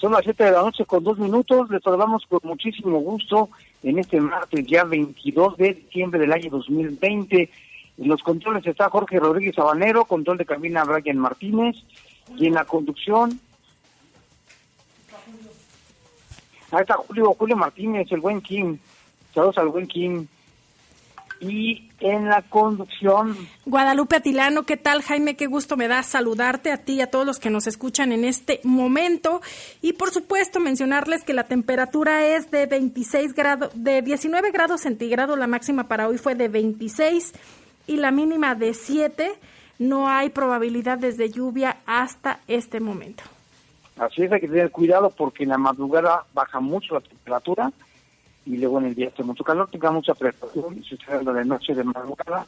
[0.00, 1.68] Son las 7 de la noche con dos minutos.
[1.68, 3.50] Les saludamos con muchísimo gusto
[3.82, 7.50] en este martes, ya 22 de diciembre del año 2020.
[7.98, 11.76] En los controles está Jorge Rodríguez Sabanero, control de cabina Brian Martínez,
[12.34, 13.38] y en la conducción.
[16.70, 18.78] Ahí está Julio, Julio Martínez, el buen Kim.
[19.34, 20.26] Saludos al buen Kim
[21.40, 23.36] y en la conducción.
[23.66, 25.36] Guadalupe Atilano, ¿qué tal Jaime?
[25.36, 28.24] Qué gusto me da saludarte a ti y a todos los que nos escuchan en
[28.24, 29.40] este momento.
[29.82, 35.38] Y por supuesto mencionarles que la temperatura es de 26 grados, de 19 grados centígrados,
[35.38, 37.32] la máxima para hoy fue de 26
[37.86, 39.32] y la mínima de 7.
[39.78, 43.22] No hay probabilidades de lluvia hasta este momento.
[43.98, 47.70] Así es, hay que tener cuidado porque en la madrugada baja mucho la temperatura
[48.46, 51.44] y luego en el día hace mucho calor, tenga mucha precaución y si usted de
[51.44, 52.46] noche de madrugada,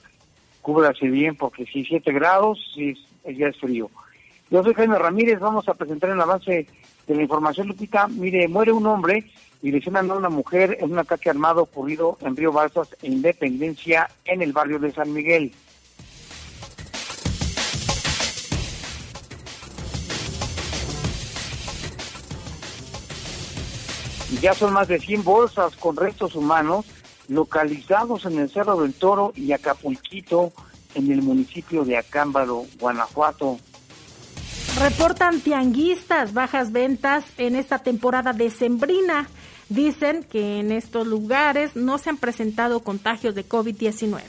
[0.61, 3.91] cúbrase bien porque si 7 grados, si día es frío.
[4.51, 6.67] Yo soy Jaime Ramírez, vamos a presentar el avance
[7.07, 8.09] de la información, Lupita.
[8.09, 9.25] Mire, muere un hombre
[9.63, 14.11] y lesionan a una mujer en un ataque armado ocurrido en Río Balsas e Independencia
[14.25, 15.53] en el barrio de San Miguel.
[24.43, 26.85] Ya son más de 100 bolsas con restos humanos
[27.29, 30.53] localizados en el Cerro del Toro y Acapulquito,
[30.97, 33.59] en el municipio de Acámbaro, Guanajuato.
[34.81, 39.29] Reportan tianguistas bajas ventas en esta temporada decembrina.
[39.69, 44.23] Dicen que en estos lugares no se han presentado contagios de COVID-19.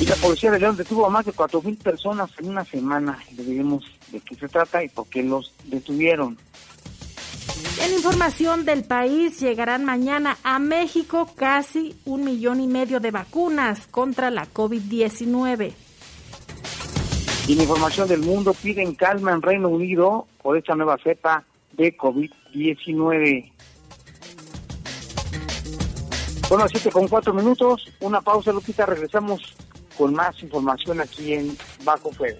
[0.00, 3.18] Y la policía de León detuvo a más de 4.000 personas en una semana.
[3.34, 6.36] Le diremos de qué se trata y por qué los detuvieron.
[7.82, 13.86] En información del país, llegarán mañana a México casi un millón y medio de vacunas
[13.86, 15.72] contra la COVID-19.
[17.48, 21.96] Y en información del mundo, piden calma en Reino Unido por esta nueva cepa de
[21.96, 23.52] COVID-19.
[26.48, 29.56] Son las 7 con 4 minutos, una pausa, Lupita, regresamos
[29.96, 32.38] con más información aquí en Bajo Fuego.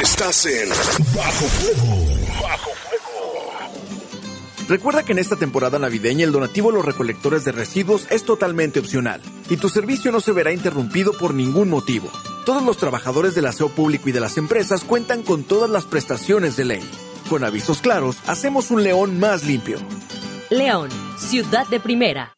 [0.00, 2.06] Estás en Bajo Fuego.
[2.40, 3.50] Bajo Fuego.
[4.68, 8.78] Recuerda que en esta temporada navideña el donativo a los recolectores de residuos es totalmente
[8.78, 9.20] opcional
[9.50, 12.08] y tu servicio no se verá interrumpido por ningún motivo.
[12.44, 16.56] Todos los trabajadores del aseo público y de las empresas cuentan con todas las prestaciones
[16.56, 16.90] de ley.
[17.30, 19.78] Con avisos claros, hacemos un León más limpio.
[20.50, 22.34] León, ciudad de primera.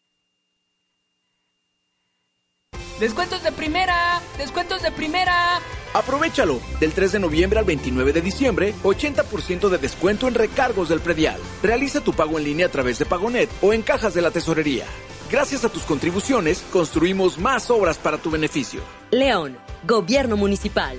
[3.00, 5.58] Descuentos de primera, descuentos de primera.
[5.94, 6.60] Aprovechalo.
[6.80, 11.40] Del 3 de noviembre al 29 de diciembre, 80% de descuento en recargos del predial.
[11.62, 14.84] Realiza tu pago en línea a través de Pagonet o en cajas de la tesorería.
[15.30, 18.80] Gracias a tus contribuciones, construimos más obras para tu beneficio.
[19.10, 20.98] León, Gobierno Municipal.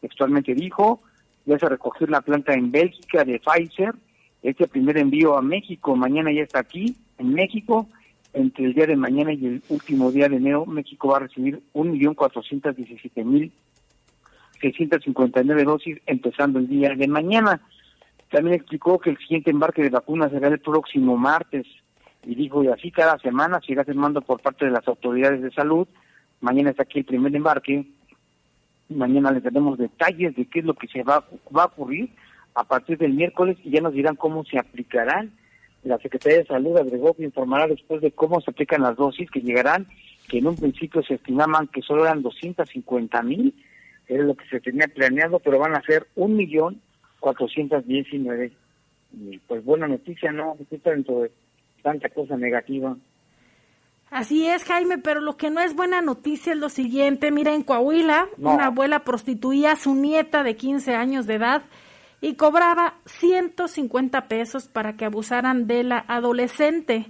[0.00, 1.00] Textualmente dijo,
[1.46, 3.94] ya se recogió la planta en Bélgica de Pfizer,
[4.42, 7.86] este primer envío a México, mañana ya está aquí, en México,
[8.32, 11.62] entre el día de mañana y el último día de enero, México va a recibir
[14.60, 17.60] 1.417.659 dosis, empezando el día de mañana.
[18.30, 21.66] También explicó que el siguiente embarque de vacunas será el próximo martes,
[22.24, 25.50] y dijo, y así cada semana se irá firmando por parte de las autoridades de
[25.52, 25.88] salud.
[26.40, 27.86] Mañana está aquí el primer embarque,
[28.90, 31.24] Mañana les daremos detalles de qué es lo que se va,
[31.56, 32.10] va a ocurrir
[32.54, 35.30] a partir del miércoles y ya nos dirán cómo se aplicarán.
[35.84, 39.42] La Secretaría de Salud agregó que informará después de cómo se aplican las dosis que
[39.42, 39.86] llegarán,
[40.28, 43.54] que en un principio se estimaban que solo eran 250 mil,
[44.10, 46.80] era lo que se tenía planeado, pero van a ser un millón
[47.20, 48.52] cuatrocientos diecinueve
[49.46, 50.56] Pues buena noticia, ¿no?
[50.68, 51.30] Dentro de
[51.82, 52.96] tanta cosa negativa.
[54.10, 57.30] Así es, Jaime, pero lo que no es buena noticia es lo siguiente.
[57.30, 61.62] Mira, en Coahuila, una abuela prostituía a su nieta de 15 años de edad
[62.20, 67.06] y cobraba 150 pesos para que abusaran de la adolescente.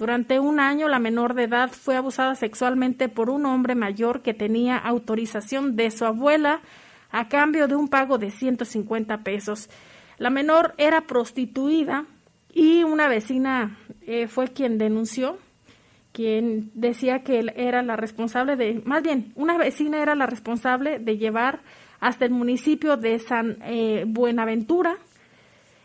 [0.00, 4.32] Durante un año, la menor de edad fue abusada sexualmente por un hombre mayor que
[4.32, 6.62] tenía autorización de su abuela
[7.10, 9.68] a cambio de un pago de 150 pesos.
[10.16, 12.06] La menor era prostituida
[12.50, 15.36] y una vecina eh, fue quien denunció
[16.12, 20.98] quien decía que él era la responsable de, más bien, una vecina era la responsable
[20.98, 21.60] de llevar
[22.00, 24.96] hasta el municipio de San eh, Buenaventura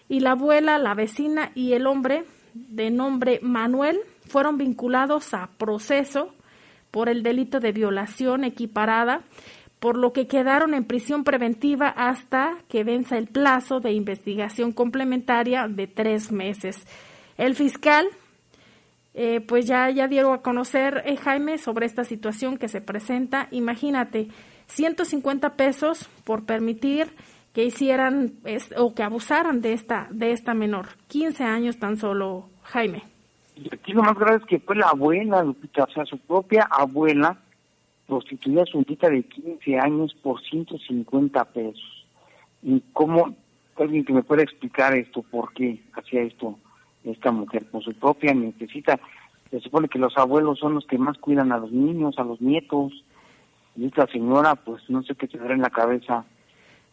[0.08, 2.24] y la abuela, la vecina y el hombre
[2.56, 6.34] de nombre Manuel fueron vinculados a proceso
[6.90, 9.22] por el delito de violación equiparada,
[9.80, 15.68] por lo que quedaron en prisión preventiva hasta que venza el plazo de investigación complementaria
[15.68, 16.88] de tres meses.
[17.38, 18.08] El fiscal
[19.14, 23.48] eh, pues ya, ya dieron a conocer, eh, Jaime, sobre esta situación que se presenta.
[23.52, 24.28] Imagínate,
[24.68, 27.08] 150 pesos por permitir
[27.56, 28.34] que hicieran
[28.78, 30.88] o que abusaran de esta, de esta menor.
[31.08, 33.02] 15 años tan solo, Jaime.
[33.56, 36.68] Y aquí lo más grave es que fue la abuela, Lupita, o sea, su propia
[36.70, 37.38] abuela
[38.08, 42.06] prostituía a su hijita de 15 años por 150 pesos.
[42.62, 43.34] ¿Y cómo,
[43.78, 46.60] alguien que me pueda explicar esto, por qué hacía esto?
[47.06, 49.00] esta mujer por su propia necesita,
[49.52, 52.42] se supone que los abuelos son los que más cuidan a los niños, a los
[52.42, 52.92] nietos,
[53.76, 56.26] y esta señora pues no sé qué tendrá en la cabeza.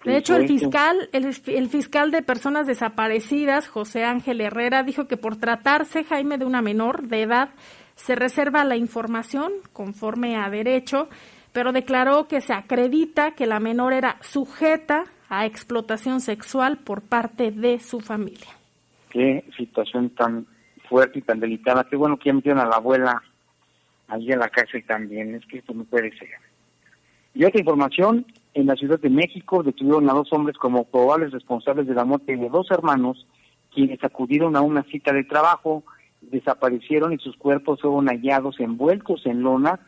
[0.04, 5.16] De hecho, el fiscal, el, el, fiscal de personas desaparecidas, José Ángel Herrera, dijo que
[5.16, 7.50] por tratarse, Jaime, de una menor de edad,
[7.94, 11.08] se reserva la información conforme a derecho,
[11.52, 17.52] pero declaró que se acredita que la menor era sujeta a explotación sexual por parte
[17.52, 18.48] de su familia
[19.12, 20.46] qué situación tan
[20.88, 21.86] fuerte y tan delicada.
[21.88, 23.22] Qué bueno que ya metieron a la abuela
[24.08, 25.34] allí en la cárcel también.
[25.34, 26.30] Es que esto no puede ser.
[27.34, 31.86] Y otra información, en la Ciudad de México detuvieron a dos hombres como probables responsables
[31.86, 33.26] de la muerte de dos hermanos,
[33.74, 35.84] quienes acudieron a una cita de trabajo,
[36.20, 39.80] desaparecieron y sus cuerpos fueron hallados envueltos en lona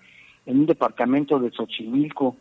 [0.47, 2.37] en un departamento de Xochimilco.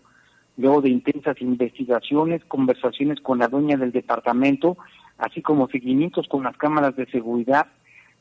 [0.55, 4.77] Luego de intensas investigaciones, conversaciones con la dueña del departamento,
[5.17, 7.67] así como seguimientos con las cámaras de seguridad,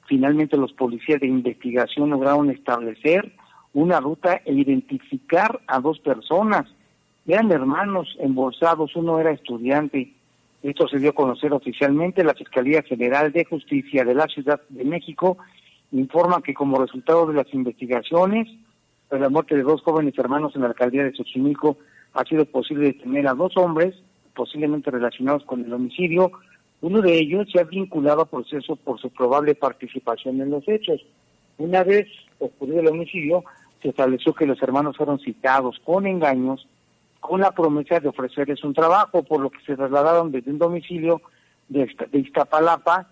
[0.07, 3.33] finalmente los policías de investigación lograron establecer
[3.75, 6.67] una ruta e identificar a dos personas.
[7.27, 10.13] Eran hermanos embolsados, uno era estudiante.
[10.63, 12.25] Esto se dio a conocer oficialmente.
[12.25, 15.39] La Fiscalía General de Justicia de la Ciudad de México
[15.93, 18.49] informa que como resultado de las investigaciones,
[19.11, 21.79] de la muerte de dos jóvenes hermanos en la alcaldía de Xochimilco,
[22.15, 23.95] ha sido posible detener a dos hombres,
[24.35, 26.33] posiblemente relacionados con el homicidio,
[26.81, 31.01] uno de ellos se ha vinculado a proceso por su probable participación en los hechos.
[31.59, 32.09] Una vez
[32.41, 33.45] ocurrido el homicidio,
[33.81, 36.67] se estableció que los hermanos fueron citados con engaños
[37.23, 41.23] con la promesa de ofrecerles un trabajo, por lo que se trasladaron desde un domicilio
[41.69, 43.09] de, Iztapalapa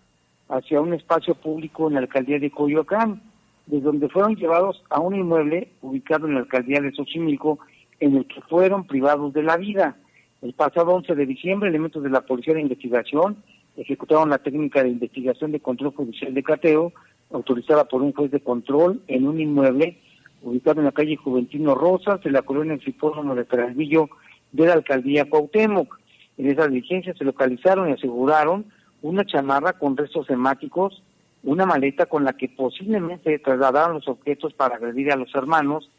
[0.48, 3.22] hacia un espacio público en la alcaldía de Coyoacán,
[3.66, 7.60] desde donde fueron llevados a un inmueble ubicado en la alcaldía de Xochimilco,
[8.00, 9.96] en el que fueron privados de la vida.
[10.42, 13.36] El pasado 11 de diciembre, elementos de la Policía de Investigación
[13.76, 16.92] ejecutaron la técnica de investigación de control judicial de cateo,
[17.30, 20.00] autorizada por un juez de control en un inmueble
[20.42, 24.08] ubicado en la calle Juventino Rosas, de la colonia Cipódromo de Peralvillo,
[24.52, 25.98] de la alcaldía Cuauhtémoc.
[26.38, 28.66] En esa diligencia se localizaron y aseguraron
[29.02, 31.02] una chamarra con restos hemáticos,
[31.42, 35.90] una maleta con la que posiblemente trasladaron los objetos para agredir a los hermanos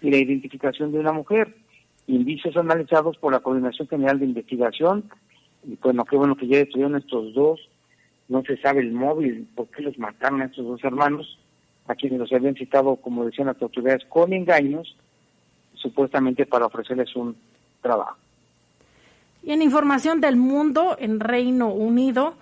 [0.00, 1.54] y la identificación de una mujer.
[2.06, 5.04] Indicios analizados por la Coordinación General de Investigación.
[5.64, 7.60] Y bueno, qué bueno que ya detuvieron estos dos.
[8.28, 11.38] No se sabe el móvil, por qué los mataron a estos dos hermanos,
[11.88, 14.94] a quienes los habían citado, como decían las autoridades, con engaños,
[15.74, 17.36] supuestamente para ofrecerles un
[17.80, 18.16] trabajo.
[19.42, 22.34] Y en información del mundo, en Reino Unido,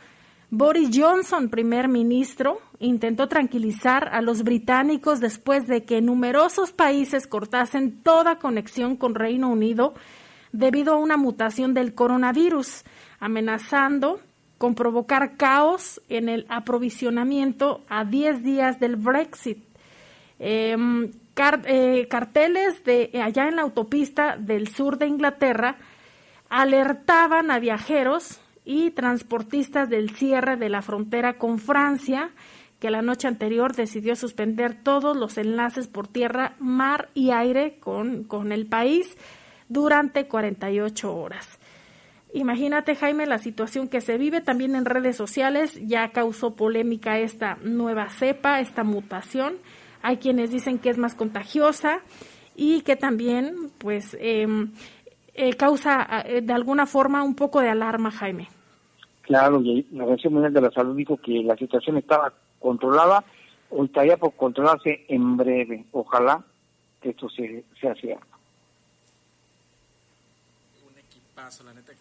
[0.50, 8.02] Boris Johnson, primer ministro, intentó tranquilizar a los británicos después de que numerosos países cortasen
[8.02, 9.94] toda conexión con Reino Unido
[10.52, 12.84] debido a una mutación del coronavirus,
[13.20, 14.20] amenazando
[14.58, 19.64] con provocar caos en el aprovisionamiento a 10 días del Brexit.
[20.38, 21.10] Em,
[21.66, 25.76] eh, carteles de allá en la autopista del sur de Inglaterra
[26.48, 32.30] alertaban a viajeros y transportistas del cierre de la frontera con Francia,
[32.80, 38.24] que la noche anterior decidió suspender todos los enlaces por tierra, mar y aire con,
[38.24, 39.16] con el país
[39.68, 41.58] durante 48 horas.
[42.36, 45.80] Imagínate, Jaime, la situación que se vive también en redes sociales.
[45.88, 49.54] Ya causó polémica esta nueva cepa, esta mutación.
[50.02, 52.00] Hay quienes dicen que es más contagiosa
[52.54, 54.72] y que también, pues, em,
[55.32, 58.48] eh, causa eh, de alguna forma un poco de alarma, Jaime.
[59.22, 63.24] Claro, y la Organización Mundial de la Salud dijo que la situación estaba controlada
[63.70, 65.86] o estaría por controlarse en breve.
[65.90, 66.44] Ojalá
[67.00, 68.26] que esto se, se haga.
[70.86, 71.95] Un equipazo, la neta.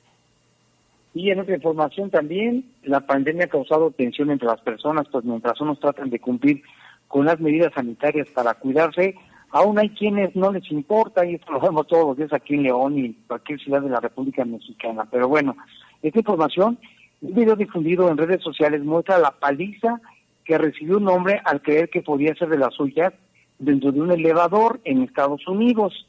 [1.16, 5.60] Y en otra información también, la pandemia ha causado tensión entre las personas, pues mientras
[5.62, 6.62] unos tratan de cumplir
[7.08, 9.16] con las medidas sanitarias para cuidarse,
[9.56, 12.64] Aún hay quienes no les importa, y esto lo vemos todos los días aquí en
[12.64, 15.08] León y cualquier ciudad de la República Mexicana.
[15.10, 15.56] Pero bueno,
[16.02, 16.78] esta información,
[17.22, 20.02] un video difundido en redes sociales muestra la paliza
[20.44, 23.14] que recibió un hombre al creer que podía ser de las suyas
[23.58, 26.06] dentro de un elevador en Estados Unidos.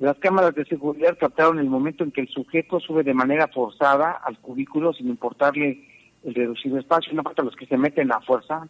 [0.00, 4.10] Las cámaras de seguridad captaron el momento en que el sujeto sube de manera forzada
[4.12, 5.86] al cubículo sin importarle
[6.24, 8.68] el reducido espacio, no falta los que se meten a fuerza,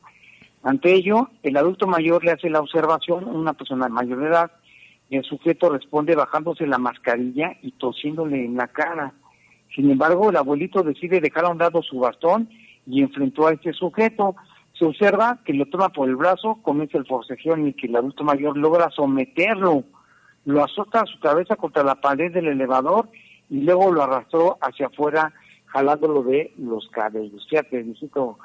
[0.63, 4.51] ante ello, el adulto mayor le hace la observación, una persona mayor de edad,
[5.09, 9.15] y el sujeto responde bajándose la mascarilla y tosiéndole en la cara.
[9.75, 12.49] Sin embargo, el abuelito decide dejar a un lado su bastón
[12.87, 14.37] y enfrentó a este sujeto.
[14.79, 18.23] Se observa que lo toma por el brazo, comienza el forcejeo y que el adulto
[18.23, 19.85] mayor logra someterlo.
[20.45, 23.09] Lo azota a su cabeza contra la pared del elevador
[23.49, 25.33] y luego lo arrastró hacia afuera
[25.67, 27.47] jalándolo de los cabellos.
[27.49, 28.39] Fíjate, visito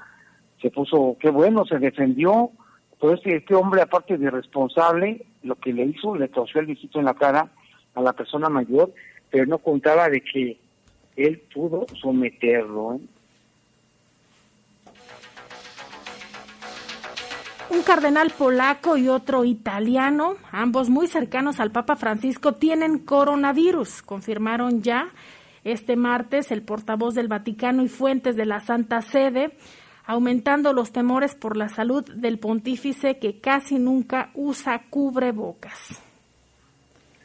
[0.62, 2.52] se puso, qué bueno, se defendió.
[3.00, 7.06] Pues este hombre, aparte de responsable, lo que le hizo, le tosió el viejito en
[7.06, 7.52] la cara
[7.94, 8.94] a la persona mayor,
[9.30, 10.58] pero no contaba de que
[11.16, 12.96] él pudo someterlo.
[12.96, 13.00] ¿eh?
[17.70, 24.02] Un cardenal polaco y otro italiano, ambos muy cercanos al Papa Francisco, tienen coronavirus.
[24.02, 25.10] Confirmaron ya
[25.64, 29.52] este martes el portavoz del Vaticano y fuentes de la Santa Sede
[30.06, 36.02] aumentando los temores por la salud del pontífice que casi nunca usa cubrebocas.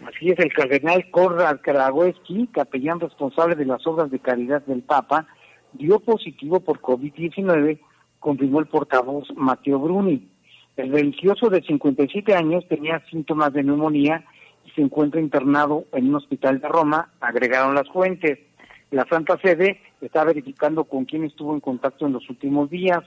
[0.07, 5.27] Así es, el cardenal Konrad Karagowski, capellán responsable de las obras de caridad del Papa,
[5.75, 7.79] dio positivo por COVID-19,
[8.21, 10.29] confirmó el portavoz Mateo Bruni.
[10.77, 14.25] El religioso de 57 años tenía síntomas de neumonía
[14.65, 18.39] y se encuentra internado en un hospital de Roma, agregaron las fuentes.
[18.91, 23.01] La Santa Sede está verificando con quién estuvo en contacto en los últimos días.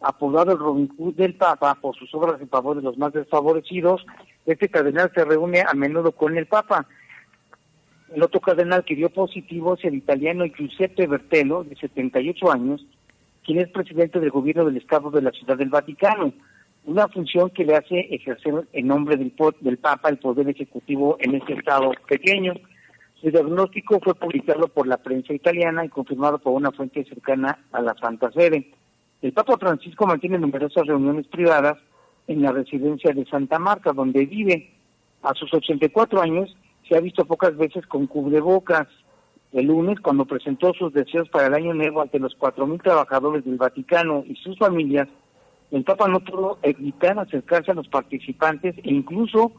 [0.00, 4.04] Apodado el Robin Hood del Papa por sus obras en favor de los más desfavorecidos,
[4.44, 6.86] este cardenal se reúne a menudo con el Papa.
[8.14, 12.86] El otro cardenal que dio positivo es el italiano Giuseppe Bertello, de 78 años,
[13.44, 16.32] quien es presidente del gobierno del Estado de la Ciudad del Vaticano,
[16.86, 21.34] una función que le hace ejercer en nombre del, del Papa el poder ejecutivo en
[21.34, 22.54] este Estado pequeño.
[23.22, 27.80] El diagnóstico fue publicado por la prensa italiana y confirmado por una fuente cercana a
[27.80, 28.70] la Santa Sede.
[29.22, 31.78] El Papa Francisco mantiene numerosas reuniones privadas
[32.26, 34.70] en la residencia de Santa Marta, donde vive.
[35.22, 36.54] A sus 84 años
[36.86, 38.88] se ha visto pocas veces con cubrebocas.
[39.54, 43.56] El lunes, cuando presentó sus deseos para el año nuevo ante los 4.000 trabajadores del
[43.56, 45.06] Vaticano y sus familias,
[45.70, 49.52] el Papa no pudo evitar acercarse a los participantes e incluso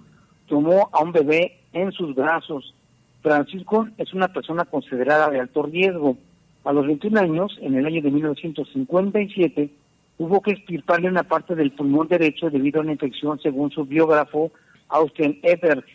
[0.50, 2.76] tomó a un bebé en sus brazos.
[3.22, 6.18] Francisco es una persona considerada de alto riesgo.
[6.66, 9.70] A los 21 años, en el año de 1957,
[10.18, 14.52] hubo que extirparle una parte del pulmón derecho debido a una infección, según su biógrafo
[14.90, 15.86] Austin Ebert.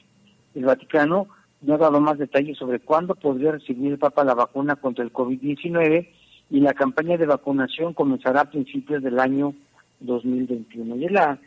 [0.55, 1.29] El Vaticano
[1.63, 5.13] no ha dado más detalles sobre cuándo podría recibir el Papa la vacuna contra el
[5.13, 6.09] COVID-19
[6.51, 9.55] y la campaña de vacunación comenzará a principios del año
[10.01, 10.97] 2021.
[10.97, 11.39] Y es la,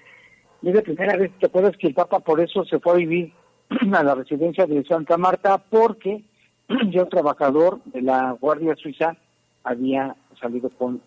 [0.61, 3.33] es la primera vez, ¿te acuerdas que el Papa por eso se fue a vivir
[3.93, 5.57] a la residencia de Santa Marta?
[5.57, 6.23] Porque
[6.91, 9.17] ya un trabajador de la Guardia Suiza
[9.63, 11.01] había salido con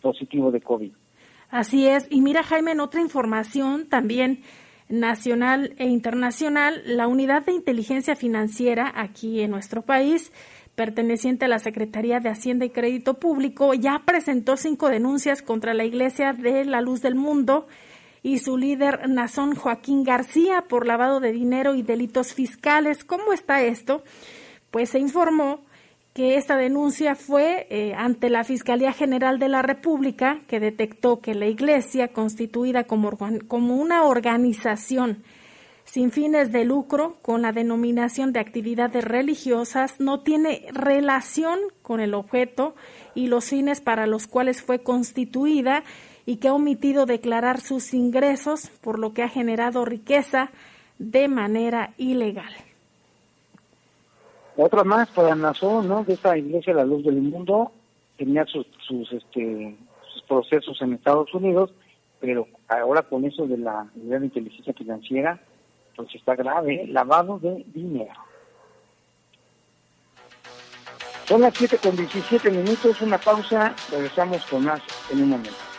[0.00, 0.92] positivo de COVID.
[1.50, 2.06] Así es.
[2.10, 4.40] Y mira, Jaime, en otra información también
[4.92, 10.30] nacional e internacional, la Unidad de Inteligencia Financiera aquí en nuestro país
[10.74, 15.84] perteneciente a la Secretaría de Hacienda y Crédito Público, ya presentó cinco denuncias contra la
[15.84, 17.66] Iglesia de la Luz del Mundo
[18.22, 23.02] y su líder Nazón Joaquín García por lavado de dinero y delitos fiscales.
[23.02, 24.02] ¿Cómo está esto?
[24.70, 25.60] Pues se informó
[26.14, 31.34] que esta denuncia fue eh, ante la Fiscalía General de la República, que detectó que
[31.34, 33.16] la Iglesia, constituida como,
[33.48, 35.22] como una organización
[35.84, 42.14] sin fines de lucro con la denominación de actividades religiosas no tiene relación con el
[42.14, 42.74] objeto
[43.14, 45.82] y los fines para los cuales fue constituida
[46.24, 50.50] y que ha omitido declarar sus ingresos, por lo que ha generado riqueza
[50.98, 52.54] de manera ilegal.
[54.56, 56.04] Otra más para Nazón, ¿no?
[56.04, 57.72] De esta iglesia La Luz del Mundo,
[58.18, 59.76] tenía sus, sus, este,
[60.12, 61.72] sus procesos en Estados Unidos,
[62.20, 65.40] pero ahora con eso de la, de inteligencia financiera,
[65.96, 68.12] pues está grave, lavado de dinero.
[71.26, 75.71] Son las 7 con 17 minutos, una pausa, regresamos con más en un momento.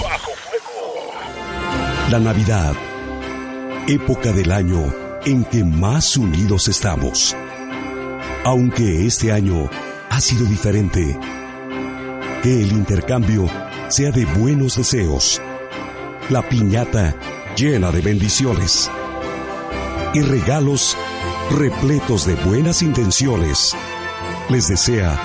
[0.03, 1.13] Bajo Fuego.
[2.09, 2.75] La Navidad,
[3.87, 4.93] época del año
[5.25, 7.33] en que más unidos estamos.
[8.43, 9.69] Aunque este año
[10.09, 11.17] ha sido diferente
[12.45, 13.49] que el intercambio
[13.87, 15.41] sea de buenos deseos,
[16.29, 17.15] la piñata
[17.57, 18.87] llena de bendiciones
[20.13, 20.95] y regalos
[21.57, 23.75] repletos de buenas intenciones.
[24.49, 25.19] Les desea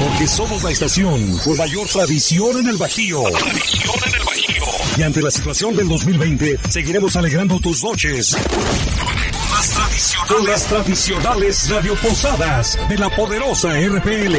[0.00, 3.22] Porque somos la estación con mayor tradición en el Bajío.
[4.96, 8.34] Y ante la situación del 2020, seguiremos alegrando tus noches.
[10.28, 14.36] Con las tradicionales radioposadas de la poderosa RPL.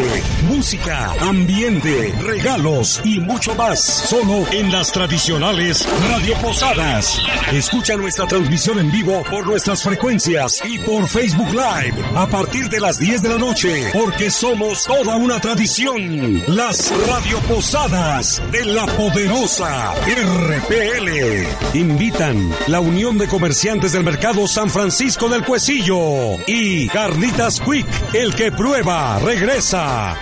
[0.48, 3.84] Música, ambiente, regalos y mucho más.
[3.84, 7.20] Solo en las tradicionales radioposadas.
[7.52, 12.80] Escucha nuestra transmisión en vivo por nuestras frecuencias y por Facebook Live a partir de
[12.80, 13.90] las 10 de la noche.
[13.92, 16.42] Porque somos toda una tradición.
[16.48, 21.78] Las radioposadas de la poderosa RPL.
[21.78, 28.36] Invitan la Unión de Comerciantes del Mercado San Francisco del Cuesillo y Carnitas Quick, el
[28.36, 30.16] que prueba, regresa.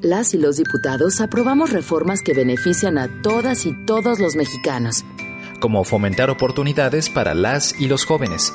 [0.00, 5.04] Las y los diputados aprobamos reformas que benefician a todas y todos los mexicanos.
[5.58, 8.54] Como fomentar oportunidades para las y los jóvenes.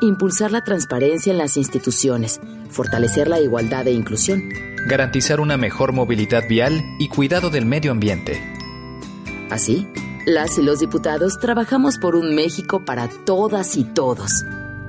[0.00, 2.40] Impulsar la transparencia en las instituciones.
[2.70, 4.48] Fortalecer la igualdad e inclusión.
[4.88, 8.42] Garantizar una mejor movilidad vial y cuidado del medio ambiente.
[9.50, 9.86] Así,
[10.26, 14.44] las y los diputados trabajamos por un México para todas y todos.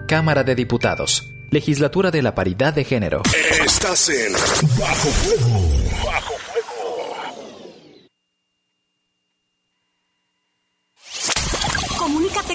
[0.08, 1.30] Cámara de Diputados.
[1.52, 3.21] Legislatura de la Paridad de Género.
[3.65, 4.34] Estás en
[4.80, 5.62] Bajo Fuego.
[6.06, 6.45] Bajo Fuego.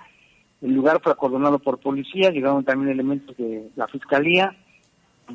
[0.61, 4.53] El lugar fue acordonado por policía, llegaron también elementos de la fiscalía,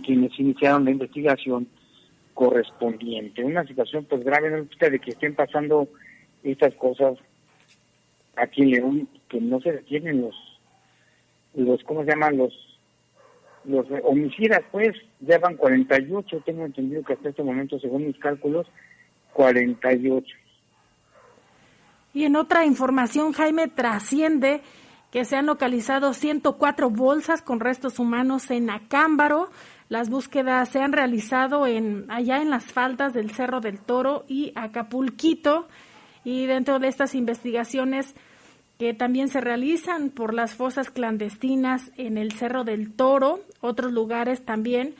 [0.04, 1.66] quienes iniciaron la investigación
[2.34, 3.42] correspondiente.
[3.42, 5.88] Una situación pues grave, no de que estén pasando
[6.42, 7.16] estas cosas
[8.36, 10.34] aquí en León, que no se detienen los,
[11.54, 12.36] los ¿cómo se llaman?
[12.36, 12.69] Los
[13.64, 18.66] los homicidas, pues, ya van 48, tengo entendido que hasta este momento, según mis cálculos,
[19.32, 20.26] 48.
[22.12, 24.62] Y en otra información, Jaime trasciende
[25.10, 29.50] que se han localizado 104 bolsas con restos humanos en Acámbaro.
[29.88, 34.52] Las búsquedas se han realizado en allá en las faldas del Cerro del Toro y
[34.54, 35.68] Acapulquito.
[36.22, 38.14] Y dentro de estas investigaciones
[38.80, 44.42] que también se realizan por las fosas clandestinas en el Cerro del Toro, otros lugares
[44.42, 44.94] también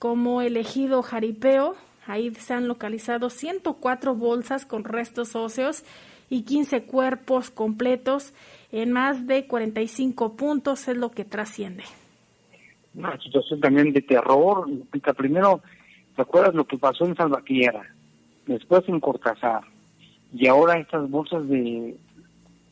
[0.00, 1.76] como el ejido Jaripeo,
[2.08, 5.84] Ahí se han localizado 104 bolsas con restos óseos
[6.28, 8.34] y 15 cuerpos completos
[8.72, 11.84] en más de 45 puntos, es lo que trasciende.
[12.94, 14.68] Una situación también de terror.
[15.16, 15.60] Primero,
[16.16, 17.94] ¿te acuerdas lo que pasó en Salvatierra?
[18.46, 19.62] Después en Cortázar.
[20.32, 21.96] Y ahora estas bolsas de,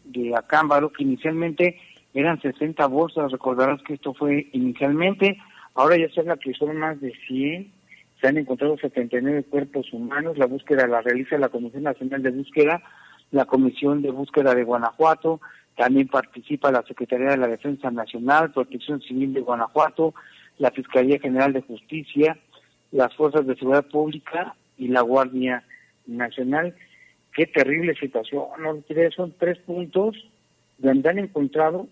[0.08, 1.78] de Acámbaro, que inicialmente
[2.14, 5.38] eran 60 bolsas, recordarás que esto fue inicialmente,
[5.74, 7.78] ahora ya se habla que son más de 100
[8.20, 10.38] se han encontrado 79 cuerpos humanos.
[10.38, 12.82] La búsqueda la realiza la Comisión Nacional de Búsqueda,
[13.30, 15.40] la Comisión de Búsqueda de Guanajuato.
[15.76, 20.14] También participa la Secretaría de la Defensa Nacional, Protección Civil de Guanajuato,
[20.58, 22.36] la Fiscalía General de Justicia,
[22.90, 25.62] las Fuerzas de Seguridad Pública y la Guardia
[26.06, 26.74] Nacional.
[27.38, 28.46] Qué terrible situación.
[28.58, 28.82] No,
[29.14, 30.16] son tres puntos
[30.76, 31.86] donde han encontrado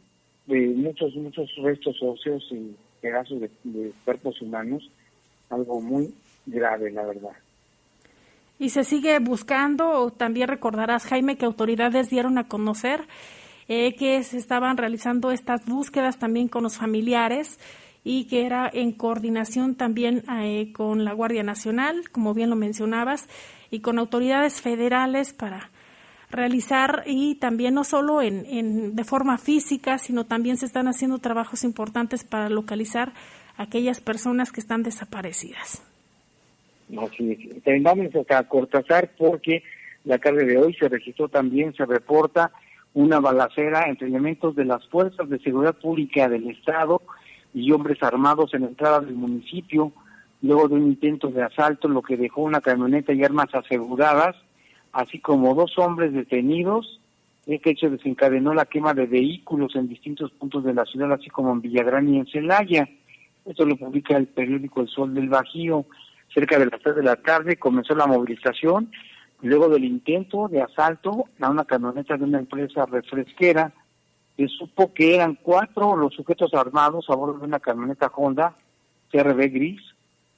[0.48, 4.90] eh, muchos, muchos restos óseos y pedazos de cuerpos humanos
[5.48, 6.12] algo muy
[6.46, 7.30] grave, la verdad.
[8.58, 13.02] Y se sigue buscando, también recordarás, Jaime, que autoridades dieron a conocer
[13.68, 17.60] eh, que se estaban realizando estas búsquedas también con los familiares
[18.02, 23.28] y que era en coordinación también eh, con la Guardia Nacional, como bien lo mencionabas,
[23.70, 25.70] y con autoridades federales para
[26.30, 31.18] realizar y también no solo en, en, de forma física, sino también se están haciendo
[31.18, 33.12] trabajos importantes para localizar
[33.56, 35.82] aquellas personas que están desaparecidas.
[36.98, 37.32] Así
[37.64, 37.82] es.
[37.82, 39.62] Vamos a Cortázar porque
[40.04, 42.52] la tarde de hoy se registró también, se reporta
[42.94, 47.02] una balacera entre elementos de las fuerzas de seguridad pública del Estado
[47.52, 49.92] y hombres armados en la entrada del municipio,
[50.42, 54.36] luego de un intento de asalto, lo que dejó una camioneta y armas aseguradas,
[54.92, 57.00] así como dos hombres detenidos.
[57.46, 61.52] Este hecho desencadenó la quema de vehículos en distintos puntos de la ciudad, así como
[61.52, 62.88] en Villagrán y en Celaya.
[63.44, 65.86] Esto lo publica el periódico El Sol del Bajío.
[66.34, 68.90] Cerca de las 3 de la tarde comenzó la movilización,
[69.42, 73.72] luego del intento de asalto a una camioneta de una empresa refresquera.
[74.36, 78.54] Se supo que eran cuatro los sujetos armados a bordo de una camioneta Honda
[79.10, 79.80] CRB gris,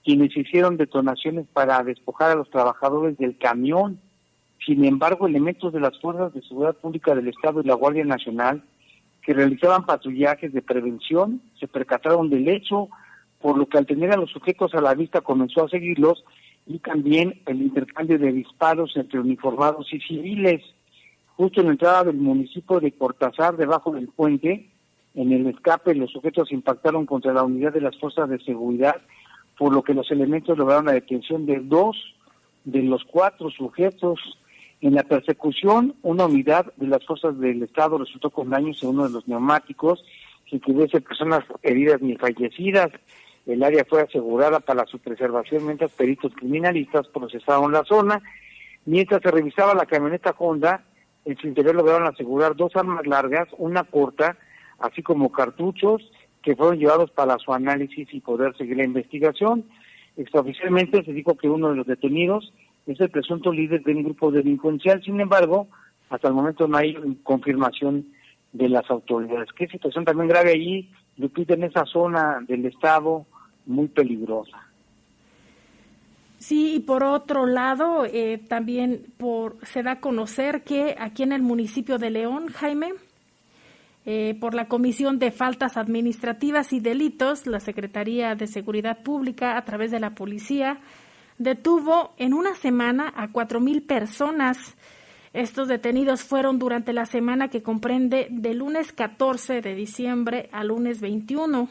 [0.09, 4.01] quienes hicieron detonaciones para despojar a los trabajadores del camión.
[4.64, 8.64] Sin embargo, elementos de las fuerzas de seguridad pública del Estado y la Guardia Nacional
[9.21, 12.88] que realizaban patrullajes de prevención se percataron del hecho,
[13.38, 16.25] por lo que al tener a los sujetos a la vista comenzó a seguirlos
[16.66, 20.62] y también el intercambio de disparos entre uniformados y civiles.
[21.37, 24.71] Justo en la entrada del municipio de Cortázar, debajo del puente,
[25.14, 28.97] en el escape los sujetos impactaron contra la unidad de las fuerzas de seguridad,
[29.59, 31.97] por lo que los elementos lograron la detención de dos
[32.64, 34.21] de los cuatro sujetos.
[34.81, 39.09] En la persecución, una unidad de las fuerzas del Estado resultó con daños en uno
[39.09, 40.05] de los neumáticos,
[40.49, 42.90] sin que hubiese personas heridas ni fallecidas.
[43.44, 48.23] El área fue asegurada para su preservación mientras peritos criminalistas procesaron la zona.
[48.85, 50.85] Mientras se revisaba la camioneta Honda,
[51.25, 54.37] en su interior lograron asegurar dos armas largas, una corta,
[54.79, 56.09] así como cartuchos
[56.42, 59.64] que fueron llevados para su análisis y poder seguir la investigación.
[60.16, 62.53] Extraoficialmente se dijo que uno de los detenidos
[62.87, 65.68] es el presunto líder de un grupo delincuencial, sin embargo,
[66.11, 68.07] hasta el momento no hay confirmación
[68.53, 69.48] de las autoridades.
[69.57, 73.27] Qué situación también grave allí, Lupita, en esa zona del estado,
[73.66, 74.68] muy peligrosa.
[76.38, 81.33] Sí, y por otro lado, eh, también por, se da a conocer que aquí en
[81.33, 82.92] el municipio de León, Jaime,
[84.11, 89.66] eh, por la Comisión de Faltas Administrativas y Delitos, la Secretaría de Seguridad Pública, a
[89.66, 90.81] través de la policía,
[91.37, 94.77] detuvo en una semana a cuatro mil personas.
[95.35, 101.03] Estos detenidos fueron durante la semana que comprende de lunes 14 de diciembre a lunes
[101.03, 101.68] 21.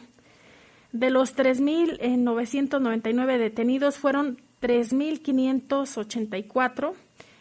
[0.92, 6.92] De los 3.999 detenidos fueron 3.584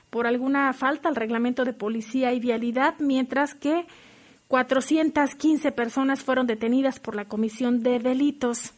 [0.10, 3.86] por alguna falta al reglamento de policía y vialidad, mientras que
[4.48, 8.74] 415 personas fueron detenidas por la comisión de delitos.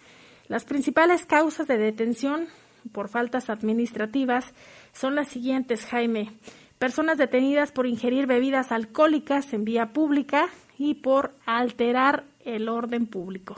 [0.48, 2.48] Las principales causas de detención
[2.92, 4.54] por faltas administrativas
[4.94, 6.32] son las siguientes, Jaime.
[6.80, 13.56] Personas detenidas por ingerir bebidas alcohólicas en vía pública y por alterar el orden público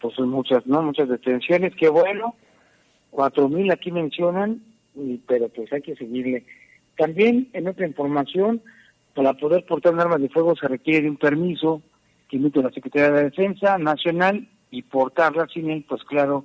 [0.00, 0.82] pues son muchas, ¿no?
[0.82, 2.34] Muchas detenciones, qué bueno.
[3.10, 4.62] Cuatro mil aquí mencionan,
[5.26, 6.44] pero pues hay que seguirle.
[6.96, 8.62] También en otra información,
[9.16, 11.80] para poder portar un arma de fuego se requiere de un permiso
[12.28, 16.44] que emite la Secretaría de Defensa Nacional y portarla sin él, pues claro,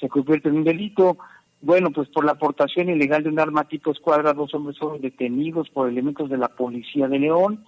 [0.00, 1.18] se convierte en un delito.
[1.60, 5.68] Bueno, pues por la aportación ilegal de un arma tipo escuadra, dos hombres fueron detenidos
[5.68, 7.64] por elementos de la Policía de León.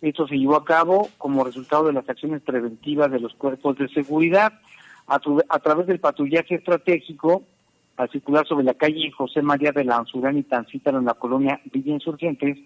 [0.00, 3.88] Esto se llevó a cabo como resultado de las acciones preventivas de los cuerpos de
[3.88, 4.54] seguridad
[5.06, 7.42] a, través del patrullaje estratégico
[7.98, 11.60] al circular sobre la calle José María de la Anzurán y Tancítaro en la colonia
[11.70, 12.58] Villa Insurgentes,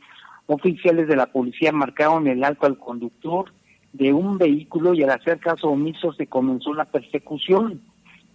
[0.47, 3.53] oficiales de la policía marcaron el alto al conductor
[3.93, 7.81] de un vehículo y al hacer caso omiso se comenzó la persecución.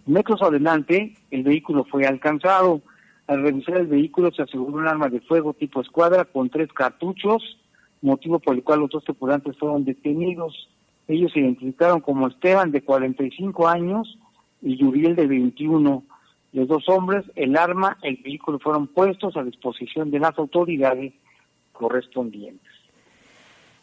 [0.06, 2.82] Metros adelante, el vehículo fue alcanzado.
[3.28, 7.58] Al revisar el vehículo se aseguró un arma de fuego tipo escuadra con tres cartuchos,
[8.00, 10.68] motivo por el cual los dos tripulantes fueron detenidos.
[11.06, 14.18] Ellos se identificaron como Esteban, de 45 años,
[14.60, 16.02] y Yuriel, de 21.
[16.52, 21.12] Los dos hombres, el arma, el vehículo fueron puestos a disposición de las autoridades
[21.82, 22.70] correspondientes.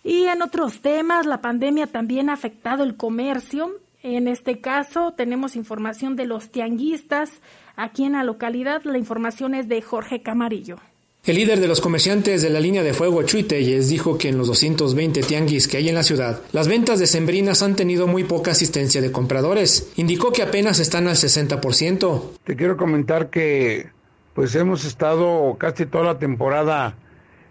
[0.04, 3.72] Y en otros temas, la pandemia también ha afectado el comercio.
[4.02, 7.42] En este caso, tenemos información de los tianguistas.
[7.76, 10.78] Aquí en la localidad, la información es de Jorge Camarillo.
[11.26, 14.38] El líder de los comerciantes de la línea de fuego Chuy Telles dijo que en
[14.38, 18.24] los 220 tianguis que hay en la ciudad, las ventas de sembrinas han tenido muy
[18.24, 19.92] poca asistencia de compradores.
[19.98, 22.22] Indicó que apenas están al 60%.
[22.46, 23.90] Te quiero comentar que
[24.34, 26.96] pues hemos estado casi toda la temporada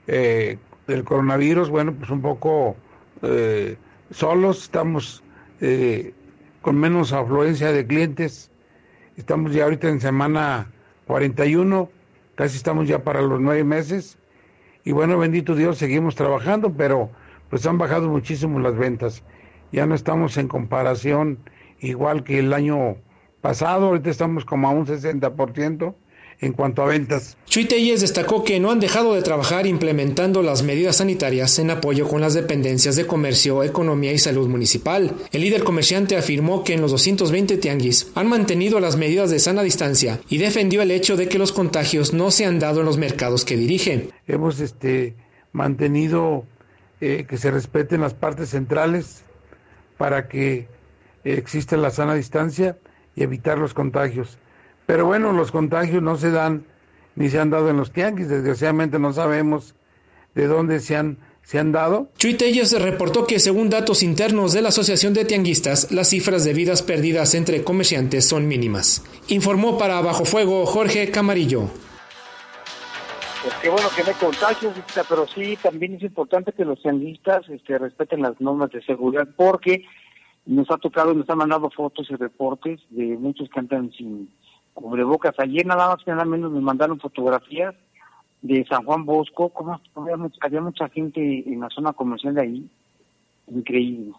[0.08, 2.76] eh, del coronavirus, bueno, pues un poco
[3.22, 3.76] eh,
[4.10, 5.22] solos, estamos
[5.60, 6.12] eh,
[6.62, 8.50] con menos afluencia de clientes,
[9.16, 10.72] estamos ya ahorita en semana
[11.06, 11.90] 41
[12.38, 14.16] casi estamos ya para los nueve meses.
[14.84, 17.10] Y bueno, bendito Dios, seguimos trabajando, pero
[17.50, 19.24] pues han bajado muchísimo las ventas.
[19.72, 21.38] Ya no estamos en comparación
[21.80, 22.96] igual que el año
[23.40, 25.94] pasado, ahorita estamos como a un 60%
[26.40, 27.36] en cuanto a ventas.
[27.46, 32.06] Chuy Telles destacó que no han dejado de trabajar implementando las medidas sanitarias en apoyo
[32.08, 35.14] con las dependencias de comercio, economía y salud municipal.
[35.32, 39.62] El líder comerciante afirmó que en los 220 tianguis han mantenido las medidas de sana
[39.62, 42.98] distancia y defendió el hecho de que los contagios no se han dado en los
[42.98, 44.10] mercados que dirige.
[44.26, 45.16] Hemos este,
[45.52, 46.44] mantenido
[47.00, 49.22] eh, que se respeten las partes centrales
[49.96, 50.68] para que
[51.24, 52.78] exista la sana distancia
[53.16, 54.38] y evitar los contagios.
[54.88, 56.64] Pero bueno, los contagios no se dan
[57.14, 59.74] ni se han dado en los tianguis, desgraciadamente no sabemos
[60.34, 62.08] de dónde se han se han dado.
[62.16, 66.54] Chuy se reportó que según datos internos de la Asociación de Tianguistas, las cifras de
[66.54, 69.04] vidas perdidas entre comerciantes son mínimas.
[69.28, 71.64] Informó para Bajo Fuego Jorge Camarillo.
[73.42, 74.74] Pues qué bueno que no hay contagios,
[75.06, 79.84] pero sí también es importante que los tianguistas este, respeten las normas de seguridad porque
[80.46, 84.30] nos ha tocado, nos han mandado fotos y reportes de muchos que andan sin
[84.78, 85.34] cubrebocas.
[85.38, 87.74] Ayer nada más que nada menos me mandaron fotografías
[88.42, 92.70] de San Juan Bosco, como había, mucha gente en la zona comercial de ahí,
[93.48, 94.12] increíble.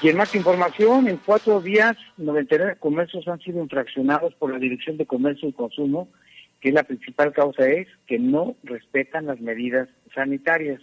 [0.00, 4.96] Y en más información, en cuatro días, 99 comercios han sido infraccionados por la Dirección
[4.96, 6.08] de Comercio y Consumo,
[6.60, 10.80] que la principal causa es que no respetan las medidas sanitarias.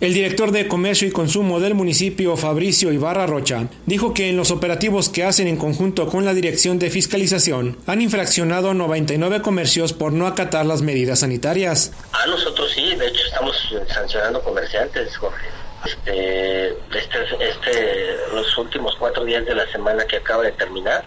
[0.00, 4.50] El director de Comercio y Consumo del municipio, Fabricio Ibarra Rocha, dijo que en los
[4.50, 10.14] operativos que hacen en conjunto con la Dirección de Fiscalización han infraccionado 99 comercios por
[10.14, 11.92] no acatar las medidas sanitarias.
[12.12, 15.46] A nosotros sí, de hecho estamos sancionando comerciantes, Jorge.
[15.84, 21.04] Este, este, este, los últimos cuatro días de la semana que acaba de terminar,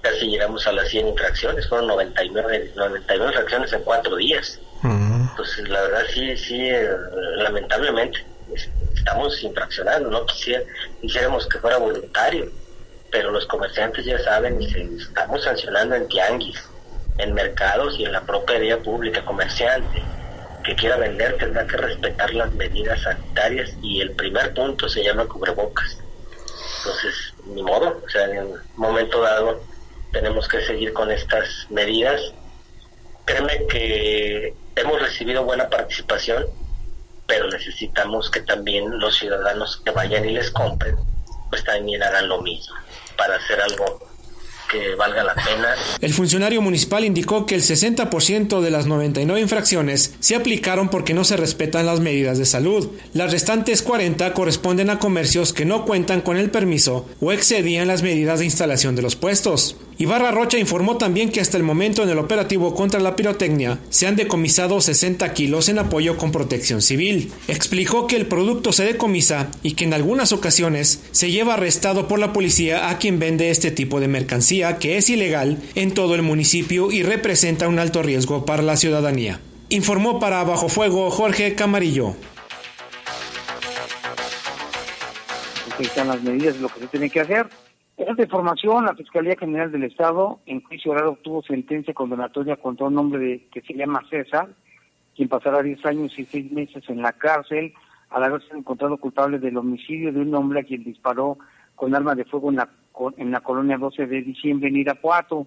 [0.00, 4.58] casi llegamos a las 100 infracciones, fueron 99, 99 infracciones en cuatro días.
[5.36, 6.90] Pues la verdad sí, sí, eh,
[7.36, 8.24] lamentablemente
[8.94, 10.62] estamos infraccionando, no Quisiera,
[11.00, 12.50] quisiéramos que fuera voluntario,
[13.10, 14.66] pero los comerciantes ya saben y
[15.00, 16.62] estamos sancionando en tianguis,
[17.18, 20.02] en mercados y en la propia vía pública, comerciante
[20.68, 25.26] que quiera vender tendrá que respetar las medidas sanitarias y el primer punto se llama
[25.26, 25.98] cubrebocas.
[26.78, 29.64] Entonces, ni modo, o sea, en un momento dado
[30.12, 32.20] tenemos que seguir con estas medidas.
[33.28, 36.46] Créeme que hemos recibido buena participación,
[37.26, 40.96] pero necesitamos que también los ciudadanos que vayan y les compren,
[41.50, 42.74] pues también hagan lo mismo
[43.18, 44.07] para hacer algo
[46.00, 51.24] El funcionario municipal indicó que el 60% de las 99 infracciones se aplicaron porque no
[51.24, 52.88] se respetan las medidas de salud.
[53.14, 58.02] Las restantes 40 corresponden a comercios que no cuentan con el permiso o excedían las
[58.02, 59.76] medidas de instalación de los puestos.
[59.96, 64.06] Ibarra Rocha informó también que hasta el momento en el operativo contra la pirotecnia se
[64.06, 67.32] han decomisado 60 kilos en apoyo con protección civil.
[67.48, 72.20] Explicó que el producto se decomisa y que en algunas ocasiones se lleva arrestado por
[72.20, 76.22] la policía a quien vende este tipo de mercancía que es ilegal en todo el
[76.22, 79.40] municipio y representa un alto riesgo para la ciudadanía.
[79.68, 82.14] Informó para Bajo Fuego Jorge Camarillo.
[85.78, 87.46] están las medidas de lo que se tiene que hacer
[87.98, 92.86] en esta información, la Fiscalía General del Estado en juicio oral obtuvo sentencia condenatoria contra
[92.86, 94.48] un hombre que se llama César,
[95.16, 97.74] quien pasará 10 años y 6 meses en la cárcel
[98.10, 101.38] al haberse encontrado culpable del homicidio de un hombre a quien disparó
[101.74, 102.68] con arma de fuego en la,
[103.16, 105.46] en la colonia 12 de diciembre en Irapuato.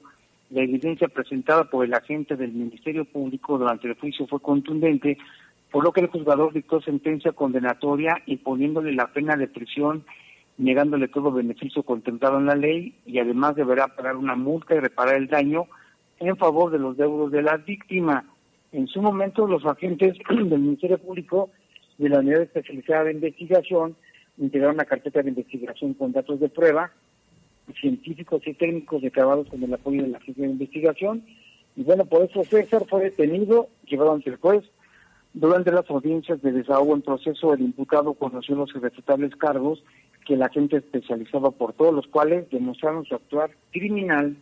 [0.49, 5.17] La evidencia presentada por el agente del Ministerio Público durante el juicio fue contundente,
[5.71, 10.03] por lo que el juzgador dictó sentencia condenatoria imponiéndole la pena de prisión
[10.57, 15.15] negándole todo beneficio contemplado en la ley y además deberá pagar una multa y reparar
[15.15, 15.65] el daño
[16.19, 18.25] en favor de los deudos de la víctima.
[18.71, 21.49] En su momento, los agentes del Ministerio Público
[21.97, 23.95] de la Unidad Especializada de Investigación
[24.37, 26.91] integraron una carpeta de investigación con datos de prueba,
[27.79, 31.23] científicos y técnicos recabados con el apoyo de la agencia de investigación.
[31.75, 34.63] Y bueno, por eso César fue detenido, llevado ante el juez.
[35.33, 39.81] Durante las audiencias de desahogo en proceso, el imputado conoció los irrefutables cargos
[40.25, 44.35] que la gente especializaba por todos los cuales demostraron su actuar criminal,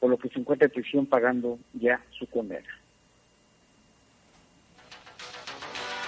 [0.00, 2.68] por lo que se encuentra en prisión pagando ya su condena.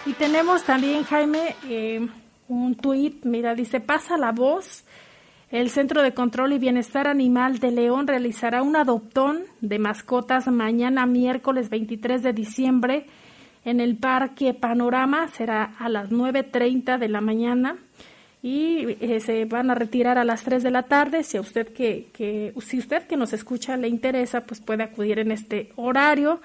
[0.06, 2.06] Y tenemos también, Jaime, eh,
[2.48, 4.84] un tuit, mira, dice, pasa la voz,
[5.50, 11.06] el Centro de Control y Bienestar Animal de León realizará un adoptón de mascotas mañana
[11.06, 13.06] miércoles 23 de diciembre
[13.64, 17.76] en el Parque Panorama, será a las 9.30 de la mañana
[18.42, 21.22] y eh, se van a retirar a las 3 de la tarde.
[21.24, 25.18] Si a usted que, que, si usted que nos escucha le interesa, pues puede acudir
[25.18, 26.40] en este horario.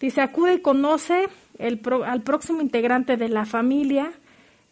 [0.00, 4.10] Dice, acude y conoce el al próximo integrante de la familia.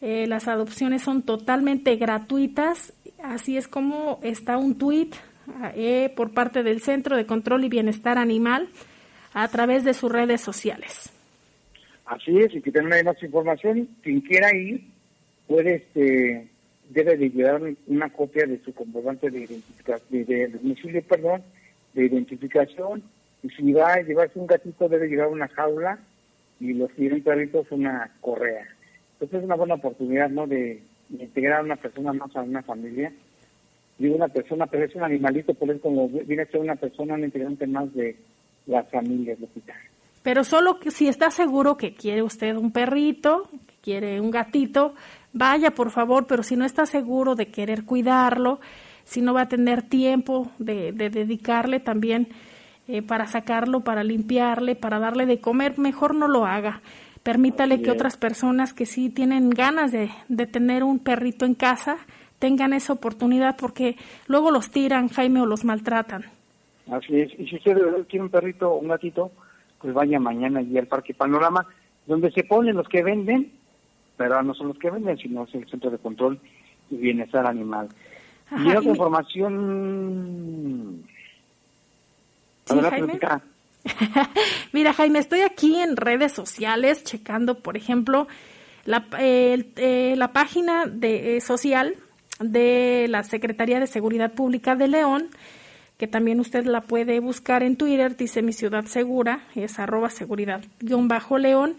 [0.00, 2.92] Eh, las adopciones son totalmente gratuitas.
[3.22, 5.14] Así es como está un tuit
[5.74, 8.68] eh, por parte del Centro de Control y Bienestar Animal
[9.34, 11.12] a través de sus redes sociales.
[12.06, 14.82] Así es, y que tenga más información, quien quiera ir,
[15.46, 16.48] puede este
[16.88, 21.42] debe de llevar una copia de su comprobante de identificación de, domicilio perdón
[21.92, 23.02] de identificación
[23.42, 25.98] y si va a llevarse un gatito debe llevar una jaula
[26.60, 28.66] y los siguientes perritos una correa.
[29.12, 33.12] Entonces es una buena oportunidad no de, integrar a una persona más a una familia
[33.98, 37.24] digo una persona pero es un animalito por eso como viene a una persona un
[37.24, 38.16] integrante más de
[38.66, 39.38] las familias
[40.22, 44.94] pero solo que si está seguro que quiere usted un perrito que quiere un gatito
[45.32, 48.60] vaya por favor, pero si no está seguro de querer cuidarlo,
[49.04, 52.28] si no va a tener tiempo de, dedicarle también
[52.88, 56.80] eh, para sacarlo, para limpiarle, para darle de comer, mejor no lo haga.
[57.22, 61.98] Permítale que otras personas que sí tienen ganas de, de tener un perrito en casa
[62.38, 63.96] tengan esa oportunidad porque
[64.28, 66.24] luego los tiran, Jaime, o los maltratan.
[66.90, 67.32] Así es.
[67.38, 67.76] Y si usted
[68.08, 69.32] quiere un perrito o un gatito,
[69.80, 71.66] pues vaya mañana allí al Parque Panorama,
[72.06, 73.58] donde se ponen los que venden
[74.18, 76.38] pero no son los que venden, sino es el centro de control
[76.90, 77.88] y bienestar animal.
[78.50, 79.44] y otra información...
[82.66, 83.18] Sí, Jaime.
[84.72, 88.28] Mira, Jaime, estoy aquí en redes sociales checando, por ejemplo,
[88.84, 91.96] la, eh, la página de, eh, social
[92.40, 95.28] de la Secretaría de Seguridad Pública de León,
[95.98, 101.76] que también usted la puede buscar en Twitter, dice mi ciudad segura, es arroba seguridad-león,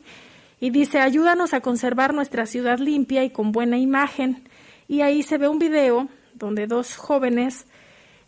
[0.59, 4.43] y dice ayúdanos a conservar nuestra ciudad limpia y con buena imagen.
[4.89, 7.65] Y ahí se ve un video donde dos jóvenes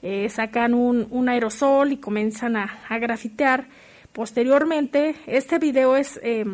[0.02, 3.68] eh, sacan un, aerosol y comienzan a, grafitear.
[4.12, 6.46] Posteriormente, este video es eh,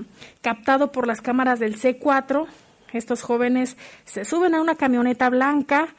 [0.41, 2.45] captado por las cámaras del C4.
[2.93, 5.95] Estos jóvenes se suben a una camioneta blanca,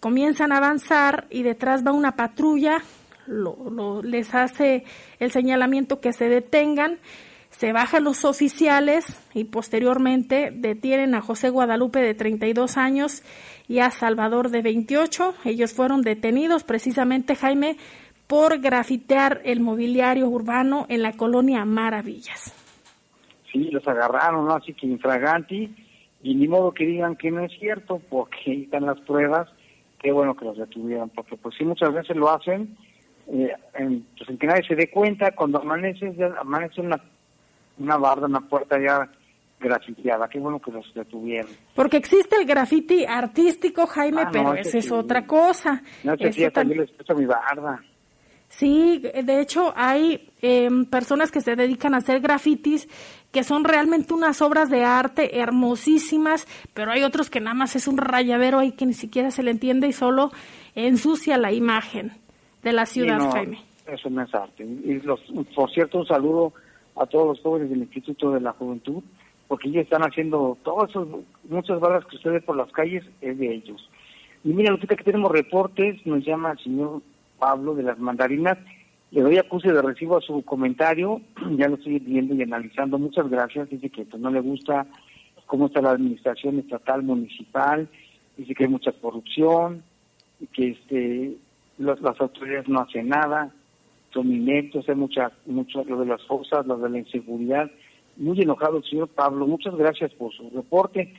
[0.00, 2.82] comienzan a avanzar y detrás va una patrulla,
[3.26, 4.84] lo, lo, les hace
[5.20, 6.98] el señalamiento que se detengan
[7.52, 13.22] se bajan los oficiales y posteriormente detienen a José Guadalupe de 32 años
[13.72, 15.32] y a Salvador de 28.
[15.46, 17.78] Ellos fueron detenidos precisamente, Jaime,
[18.26, 22.52] por grafitear el mobiliario urbano en la colonia Maravillas.
[23.50, 24.56] Sí, los agarraron, ¿no?
[24.56, 25.74] Así que infraganti,
[26.22, 29.48] y ni modo que digan que no es cierto, porque están las pruebas,
[30.00, 32.76] qué bueno que los detuvieron, porque pues sí muchas veces lo hacen,
[33.28, 37.00] eh, en, pues en que nadie se dé cuenta, cuando amanece, ya amanece una
[37.78, 39.10] una barda, una puerta ya
[39.62, 40.28] grafiteada.
[40.28, 41.50] Qué bueno que los detuvieron.
[41.74, 44.92] Porque existe el grafiti artístico, Jaime, Ah, no, pero esa es sí.
[44.92, 45.82] otra cosa.
[46.04, 47.80] No sé si también les puso mi barda.
[48.48, 52.86] Sí, de hecho hay em, personas que se dedican a hacer grafitis
[53.32, 57.88] que son realmente unas obras de arte hermosísimas, pero hay otros que nada más es
[57.88, 60.30] un rayadero ahí que ni siquiera se le entiende y solo
[60.74, 62.12] ensucia la imagen
[62.62, 63.58] de la ciudad, Sí, no, Jaime.
[63.86, 64.64] Eso no es arte.
[64.64, 65.20] Y los,
[65.54, 66.52] por cierto, un saludo
[66.96, 69.02] a todos los jóvenes del Instituto de la Juventud,
[69.52, 71.06] porque ellos están haciendo todas esas,
[71.46, 73.86] muchas barras que usted ve por las calles, es de ellos.
[74.44, 77.02] Y mira, ahorita que tenemos reportes, nos llama el señor
[77.38, 78.56] Pablo de las mandarinas,
[79.10, 81.20] le doy acuse de recibo a su comentario,
[81.58, 84.86] ya lo estoy viendo y analizando, muchas gracias, dice que pues, no le gusta
[85.44, 87.90] cómo está la administración estatal, municipal,
[88.38, 89.82] dice que hay mucha corrupción,
[90.54, 91.36] que este
[91.76, 93.52] las autoridades no hacen nada,
[94.14, 97.70] son ineptos, hay mucha, mucho lo de las fosas, lo de la inseguridad.
[98.16, 101.14] Muy enojado el señor Pablo, muchas gracias por su reporte.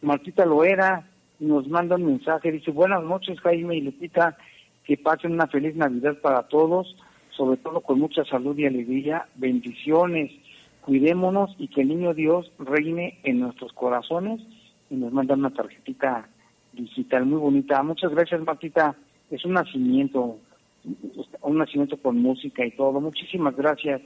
[0.00, 4.36] Martita Loera nos manda un mensaje, dice, buenas noches Jaime y Lupita,
[4.84, 6.96] que pasen una feliz Navidad para todos,
[7.36, 10.32] sobre todo con mucha salud y alegría, bendiciones,
[10.80, 14.40] cuidémonos y que el niño Dios reine en nuestros corazones
[14.90, 16.28] y nos manda una tarjetita
[16.72, 17.82] digital muy bonita.
[17.82, 18.96] Muchas gracias Martita,
[19.30, 20.38] es un nacimiento,
[21.42, 23.00] un nacimiento con música y todo.
[23.00, 24.00] Muchísimas gracias.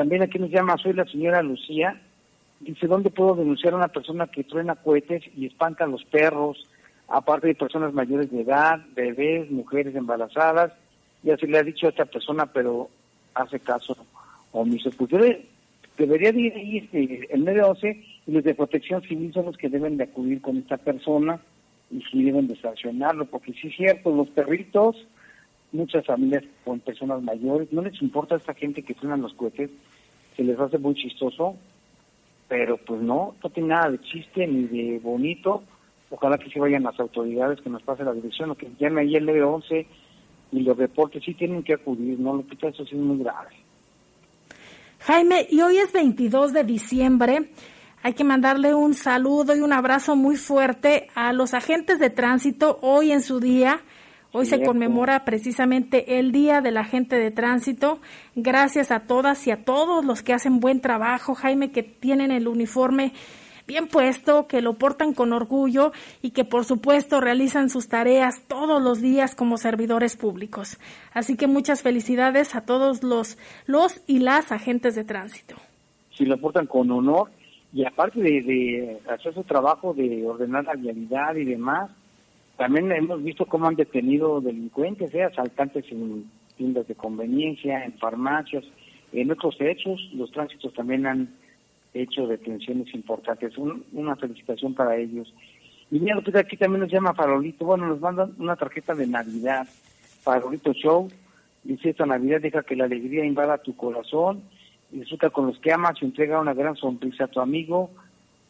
[0.00, 2.00] También aquí nos llama, soy la señora Lucía.
[2.60, 6.66] Dice, ¿dónde puedo denunciar a una persona que truena cohetes y espanta a los perros?
[7.06, 10.72] Aparte de personas mayores de edad, bebés, mujeres embarazadas.
[11.22, 12.88] Ya se le ha dicho a esta persona, pero
[13.34, 13.94] hace caso
[14.52, 14.88] omiso.
[14.96, 15.44] Pues debe-
[15.98, 19.68] debería de ir ahí este, el 911 y los de protección civil son los que
[19.68, 21.38] deben de acudir con esta persona
[21.90, 24.96] y sí deben de sancionarlo, porque sí es cierto, los perritos,
[25.72, 29.68] muchas familias con personas mayores, no les importa a esta gente que truenan los cohetes,
[30.40, 31.54] se les hace muy chistoso,
[32.48, 35.62] pero pues no, no tiene nada de chiste ni de bonito.
[36.08, 39.16] Ojalá que se vayan las autoridades, que nos pase la dirección, o que llame ahí
[39.16, 39.86] el 911
[40.52, 42.36] y los reportes sí tienen que acudir, ¿no?
[42.36, 43.50] Lo que eso sí es muy grave.
[45.00, 47.50] Jaime, y hoy es 22 de diciembre.
[48.02, 52.78] Hay que mandarle un saludo y un abrazo muy fuerte a los agentes de tránsito
[52.80, 53.82] hoy en su día.
[54.32, 57.98] Hoy se conmemora precisamente el Día del Agente de Tránsito.
[58.36, 62.46] Gracias a todas y a todos los que hacen buen trabajo, Jaime, que tienen el
[62.46, 63.12] uniforme
[63.66, 68.80] bien puesto, que lo portan con orgullo y que por supuesto realizan sus tareas todos
[68.80, 70.78] los días como servidores públicos.
[71.12, 75.56] Así que muchas felicidades a todos los, los y las agentes de tránsito.
[76.12, 77.30] si lo portan con honor
[77.72, 81.90] y aparte de, de hacer su trabajo de ordenar la vialidad y demás,
[82.60, 85.22] también hemos visto cómo han detenido delincuentes, ¿eh?
[85.24, 88.64] asaltantes en tiendas de conveniencia, en farmacias,
[89.14, 91.30] en otros hechos, los tránsitos también han
[91.94, 93.56] hecho detenciones importantes.
[93.56, 95.32] Un- una felicitación para ellos.
[95.90, 99.66] Y mira, Lupita, aquí también nos llama Farolito, bueno, nos mandan una tarjeta de Navidad,
[100.20, 101.08] Farolito Show,
[101.64, 104.42] dice esta Navidad deja que la alegría invada tu corazón,
[104.90, 107.88] disfruta con los que amas y entrega una gran sonrisa a tu amigo,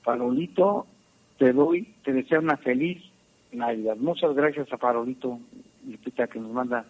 [0.03, 0.87] Farolito,
[1.39, 3.01] te doy, te deseo una feliz
[3.53, 3.97] Navidad.
[3.97, 5.39] Muchas gracias a Farolito,
[5.87, 6.85] Lupita, que nos manda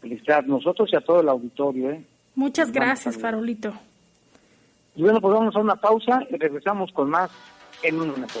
[0.00, 2.04] felicidad, nosotros y a todo el auditorio, ¿eh?
[2.34, 3.18] Muchas Nos gracias.
[3.18, 3.72] Farolito.
[4.94, 7.30] Y bueno, pues vamos a una pausa y regresamos con más
[7.82, 8.40] en un momento.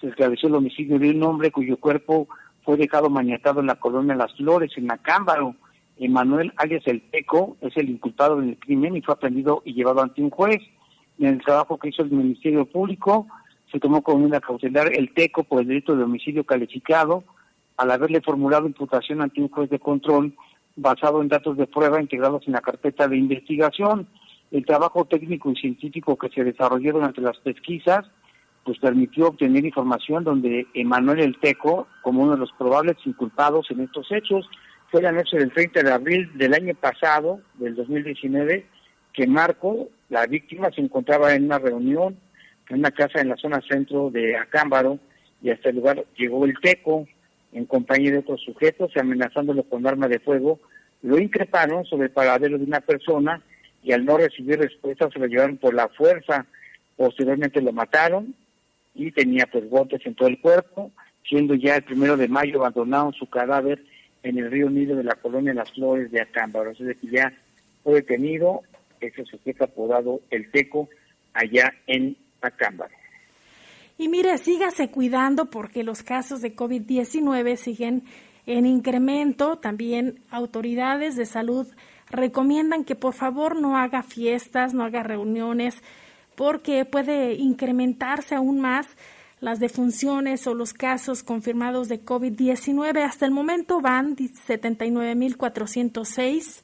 [0.00, 2.28] se estableció el homicidio de un hombre cuyo cuerpo
[2.62, 5.54] fue dejado maniatado en la colonia Las Flores, en Acámbaro.
[5.96, 10.22] Emanuel alias El Peco es el inculpado del crimen y fue aprendido y llevado ante
[10.22, 10.58] un juez.
[11.18, 13.26] En el trabajo que hizo el Ministerio Público,
[13.72, 17.24] se tomó como una cautelar el TECO por el delito de homicidio calificado,
[17.76, 20.34] al haberle formulado imputación ante un juez de control
[20.76, 24.08] basado en datos de prueba integrados en la carpeta de investigación.
[24.52, 28.06] El trabajo técnico y científico que se desarrolló durante las pesquisas
[28.68, 33.80] pues permitió obtener información donde Emanuel El Teco, como uno de los probables inculpados en
[33.80, 34.46] estos hechos,
[34.90, 38.66] fue la noche del 30 de abril del año pasado, del 2019,
[39.14, 42.18] que Marco, la víctima, se encontraba en una reunión
[42.68, 44.98] en una casa en la zona centro de Acámbaro
[45.40, 47.06] y hasta el lugar llegó el Teco,
[47.54, 50.60] en compañía de otros sujetos, amenazándolo con arma de fuego,
[51.00, 53.40] lo increparon sobre el paradero de una persona
[53.82, 56.44] y al no recibir respuesta se lo llevaron por la fuerza.
[56.98, 58.34] Posteriormente lo mataron
[58.98, 60.90] y tenía pues golpes en todo el cuerpo,
[61.26, 63.84] siendo ya el primero de mayo abandonado su cadáver
[64.22, 66.74] en el río Nido de la colonia Las Flores de Acámbaro.
[66.74, 67.32] Sea, que ya
[67.84, 68.62] fue detenido
[69.00, 70.88] ese sujeto apodado El Teco
[71.32, 72.94] allá en Acámbaro.
[73.96, 78.04] Y mire, sígase cuidando porque los casos de COVID-19 siguen
[78.46, 79.56] en incremento.
[79.58, 81.66] También autoridades de salud
[82.10, 85.82] recomiendan que por favor no haga fiestas, no haga reuniones,
[86.38, 88.86] porque puede incrementarse aún más
[89.40, 93.02] las defunciones o los casos confirmados de COVID-19.
[93.02, 96.62] Hasta el momento van 79.406.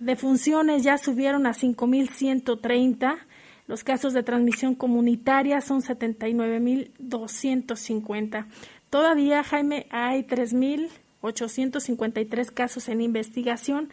[0.00, 3.16] Defunciones ya subieron a 5.130
[3.66, 8.46] los casos de transmisión comunitaria son 79.250.
[8.90, 13.88] Todavía, Jaime, hay 3.853 casos en investigación,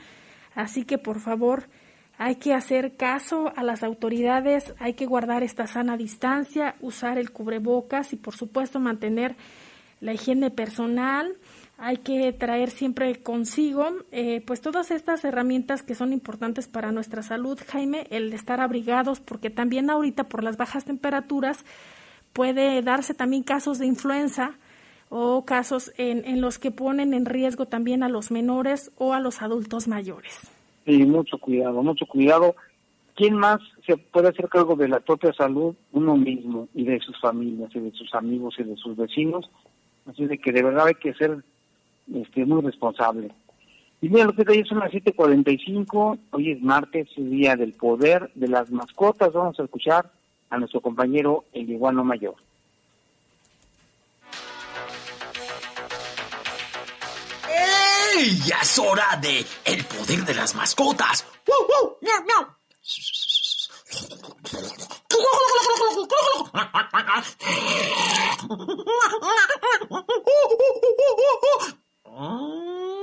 [0.56, 1.70] así que por favor
[2.18, 7.32] hay que hacer caso a las autoridades, hay que guardar esta sana distancia, usar el
[7.32, 9.36] cubrebocas y por supuesto mantener
[10.02, 11.36] la higiene personal
[11.78, 17.22] hay que traer siempre consigo eh, pues todas estas herramientas que son importantes para nuestra
[17.22, 21.64] salud, Jaime, el estar abrigados, porque también ahorita por las bajas temperaturas
[22.34, 24.58] puede darse también casos de influenza
[25.10, 29.20] o casos en, en los que ponen en riesgo también a los menores o a
[29.20, 30.50] los adultos mayores.
[30.88, 32.56] Sí, mucho cuidado, mucho cuidado.
[33.14, 35.76] ¿Quién más se puede hacer cargo de la propia salud?
[35.92, 39.50] Uno mismo y de sus familias y de sus amigos y de sus vecinos.
[40.06, 41.44] Así de que de verdad hay que ser
[42.16, 43.34] este, muy responsable.
[44.00, 48.32] Y mira, lo que hoy son las 7:45, hoy es martes, el día del poder
[48.36, 49.34] de las mascotas.
[49.34, 50.10] Vamos a escuchar
[50.50, 52.36] a nuestro compañero el iguano mayor.
[58.18, 58.42] ¡Ey!
[58.48, 61.24] Ya es hora de el poder de las mascotas.
[61.46, 61.98] ¡Wow, wow!
[62.02, 62.48] ¡Miau, miau!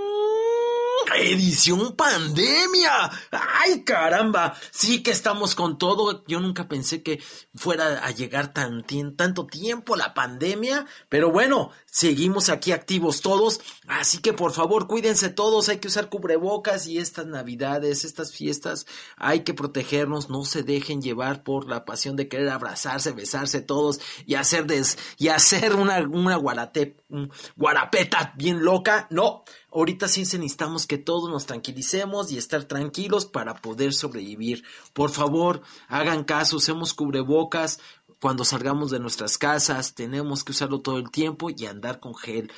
[1.17, 3.11] Edición pandemia.
[3.31, 4.55] Ay, caramba.
[4.71, 6.25] Sí que estamos con todo.
[6.27, 7.23] Yo nunca pensé que
[7.55, 8.85] fuera a llegar tan
[9.17, 10.87] tanto tiempo la pandemia.
[11.09, 13.61] Pero bueno, seguimos aquí activos todos.
[13.87, 15.69] Así que por favor, cuídense todos.
[15.69, 18.87] Hay que usar cubrebocas y estas navidades, estas fiestas,
[19.17, 20.31] hay que protegernos.
[20.31, 24.99] No se dejen llevar por la pasión de querer abrazarse, besarse todos y hacer des,
[25.19, 29.07] y hacer una, una guarapeta bien loca.
[29.11, 29.45] No.
[29.75, 34.63] Ahorita sí necesitamos que todos nos tranquilicemos y estar tranquilos para poder sobrevivir.
[34.93, 37.81] Por favor, hagan caso, usemos cubrebocas
[38.21, 42.51] cuando salgamos de nuestras casas, tenemos que usarlo todo el tiempo y andar con gel,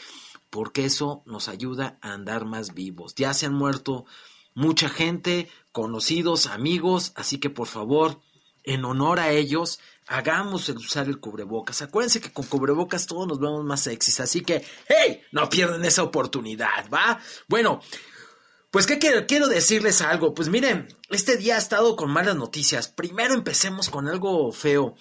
[0.49, 3.15] porque eso nos ayuda a andar más vivos.
[3.17, 4.05] Ya se han muerto
[4.55, 8.21] mucha gente, conocidos, amigos, así que por favor,
[8.63, 11.83] en honor a ellos, hagamos el usar el cubrebocas.
[11.83, 16.03] Acuérdense que con cubrebocas todos nos vemos más sexys, así que, hey, no pierdan esa
[16.03, 17.21] oportunidad, ¿va?
[17.49, 17.81] Bueno,
[18.71, 20.35] pues ¿qué quiero, decirles algo.
[20.35, 22.89] Pues miren, este día ha estado con malas noticias.
[22.89, 24.97] Primero empecemos con algo feo.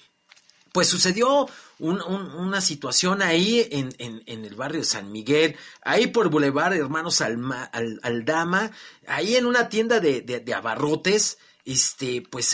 [0.71, 1.47] Pues sucedió
[1.79, 8.71] una situación ahí en, el barrio de San Miguel, ahí por Boulevard Hermanos Aldama,
[9.07, 12.45] ahí en una tienda de, de abarrotes este, pues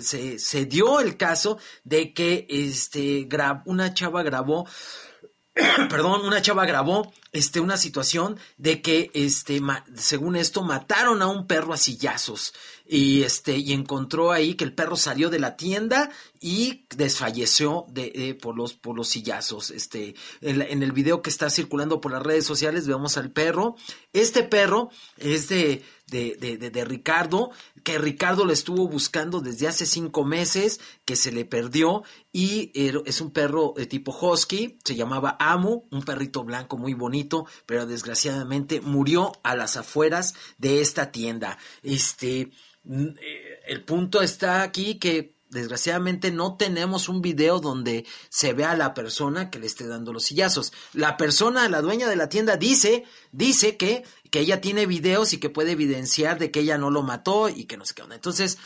[0.00, 3.28] se, se, dio el caso de que este,
[3.64, 4.66] una chava grabó,
[5.54, 9.60] perdón, una chava grabó este, una situación de que, este,
[9.94, 12.52] según esto, mataron a un perro a sillazos.
[12.88, 16.08] Y este y encontró ahí que el perro salió de la tienda
[16.40, 19.72] y desfalleció de, eh, por los por los sillazos.
[19.72, 23.74] Este en, el video que está circulando por las redes sociales vemos al perro.
[24.12, 27.50] Este perro es de de, de, de, Ricardo,
[27.82, 33.20] que Ricardo lo estuvo buscando desde hace cinco meses, que se le perdió, y es
[33.20, 37.25] un perro de tipo husky, se llamaba Amu, un perrito blanco muy bonito,
[37.66, 41.58] pero desgraciadamente murió a las afueras de esta tienda.
[41.82, 42.50] Este,
[42.88, 48.76] eh, el punto está aquí que desgraciadamente no tenemos un video donde se vea a
[48.76, 50.72] la persona que le esté dando los sillazos.
[50.92, 55.38] La persona, la dueña de la tienda dice, dice que, que ella tiene videos y
[55.38, 58.16] que puede evidenciar de que ella no lo mató y que no sé qué onda.
[58.16, 58.58] Entonces,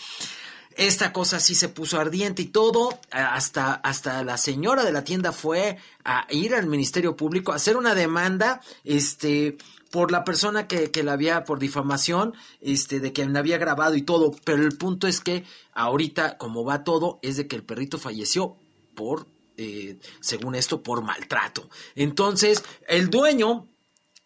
[0.77, 5.33] esta cosa sí se puso ardiente y todo, hasta, hasta la señora de la tienda
[5.33, 9.59] fue a ir al Ministerio Público a hacer una demanda, este,
[9.91, 13.97] por la persona que, que la había, por difamación, este, de que la había grabado
[13.97, 17.65] y todo, pero el punto es que ahorita, como va todo, es de que el
[17.65, 18.57] perrito falleció
[18.95, 21.69] por, eh, según esto, por maltrato.
[21.97, 23.69] Entonces, el dueño,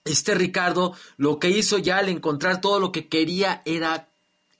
[0.05, 4.11] este Ricardo, lo que hizo ya al encontrar todo lo que quería era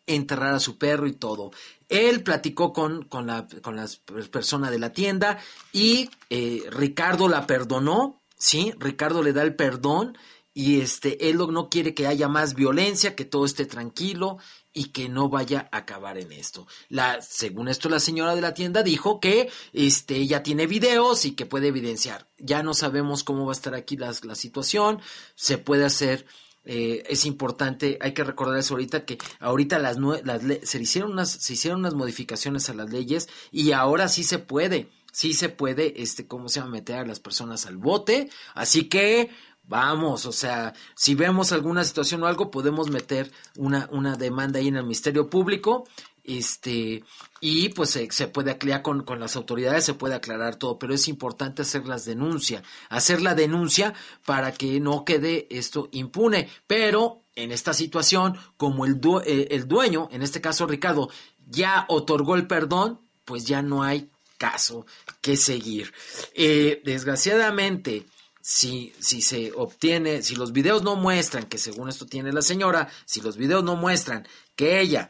[0.07, 1.51] enterrar a su perro y todo.
[1.89, 3.87] Él platicó con, con, la, con la
[4.31, 5.39] persona de la tienda
[5.73, 8.73] y eh, Ricardo la perdonó, ¿sí?
[8.79, 10.17] Ricardo le da el perdón
[10.57, 14.39] y este, él no quiere que haya más violencia, que todo esté tranquilo
[14.73, 16.69] y que no vaya a acabar en esto.
[16.89, 21.33] La, según esto, la señora de la tienda dijo que este, ella tiene videos y
[21.33, 22.29] que puede evidenciar.
[22.39, 25.01] Ya no sabemos cómo va a estar aquí la situación,
[25.35, 26.25] se puede hacer
[26.65, 31.31] eh, es importante, hay que recordar eso ahorita, que ahorita las, las se, hicieron unas,
[31.31, 36.03] se hicieron unas modificaciones a las leyes y ahora sí se puede, sí se puede,
[36.03, 36.73] este, ¿cómo se llama?
[36.73, 38.31] Meter a las personas al bote.
[38.55, 39.31] Así que
[39.67, 44.69] Vamos, o sea, si vemos alguna situación o algo, podemos meter una, una demanda ahí
[44.69, 45.89] en el Ministerio Público,
[46.25, 47.05] este,
[47.41, 51.07] y pues se, puede aclarar con, con, las autoridades, se puede aclarar todo, pero es
[51.07, 53.95] importante hacer las denuncias, hacer la denuncia
[54.25, 56.49] para que no quede esto impune.
[56.67, 61.11] Pero en esta situación, como el, eh, el dueño, en este caso Ricardo,
[61.47, 64.87] ya otorgó el perdón, pues ya no hay caso
[65.21, 65.93] que seguir.
[66.35, 68.07] Eh, desgraciadamente,
[68.41, 72.89] si, si se obtiene, si los videos no muestran que según esto tiene la señora,
[73.05, 75.09] si los videos no muestran que ella,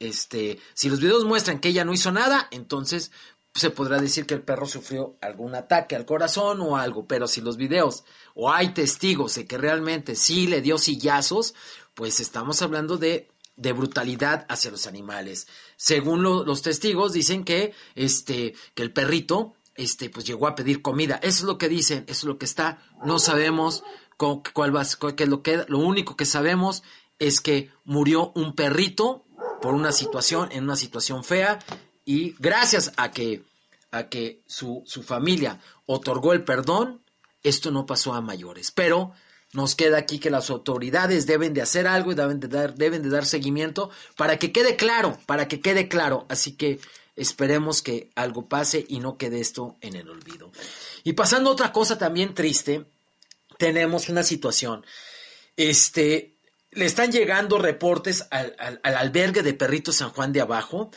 [0.00, 3.10] este, si los videos muestran que ella no hizo nada, entonces
[3.54, 7.40] se podrá decir que el perro sufrió algún ataque al corazón o algo, pero si
[7.40, 11.54] los videos o hay testigos de que realmente sí le dio sillazos,
[11.94, 15.48] pues estamos hablando de, de brutalidad hacia los animales.
[15.76, 21.16] Según los testigos dicen que este que el perrito este, pues llegó a pedir comida.
[21.22, 22.82] Eso es lo que dicen, eso es lo que está.
[23.04, 23.84] No sabemos
[24.16, 24.84] cuál va,
[25.16, 26.82] qué es lo que, lo único que sabemos
[27.18, 29.25] es que murió un perrito
[29.60, 31.58] por una situación, en una situación fea,
[32.04, 33.42] y gracias a que,
[33.90, 37.02] a que su, su familia otorgó el perdón,
[37.42, 38.70] esto no pasó a mayores.
[38.70, 39.12] Pero
[39.52, 43.02] nos queda aquí que las autoridades deben de hacer algo y deben de dar, deben
[43.02, 46.26] de dar seguimiento para que quede claro, para que quede claro.
[46.28, 46.78] Así que
[47.16, 50.52] esperemos que algo pase y no quede esto en el olvido.
[51.04, 52.84] Y pasando a otra cosa también triste,
[53.58, 54.84] tenemos una situación.
[55.56, 56.35] Este,
[56.76, 60.90] le están llegando reportes al, albergue de Perritos San Juan de Abajo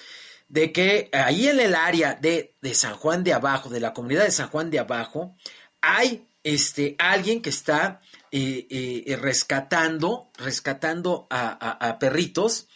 [0.50, 4.32] de que ahí en el área de, San Juan de Abajo, de la comunidad de
[4.32, 5.36] San Juan de Abajo,
[5.80, 8.02] hay este, alguien que está
[8.32, 12.68] eh, eh, rescatando, rescatando a, perritos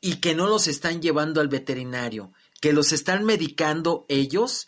[0.00, 4.66] y que no los están llevando al veterinario, que los están medicando ellos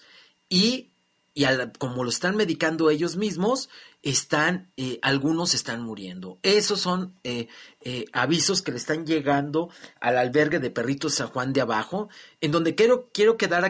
[0.49, 0.93] y,
[1.35, 1.45] y
[1.79, 3.69] como lo están medicando ellos mismos,
[4.03, 6.39] están, eh, algunos están muriendo.
[6.43, 7.49] Esos son eh,
[7.83, 9.71] eh, avisos que le están llegando
[10.01, 12.09] al albergue de perritos San Juan de Abajo,
[12.41, 13.65] en donde quiero, quiero quedar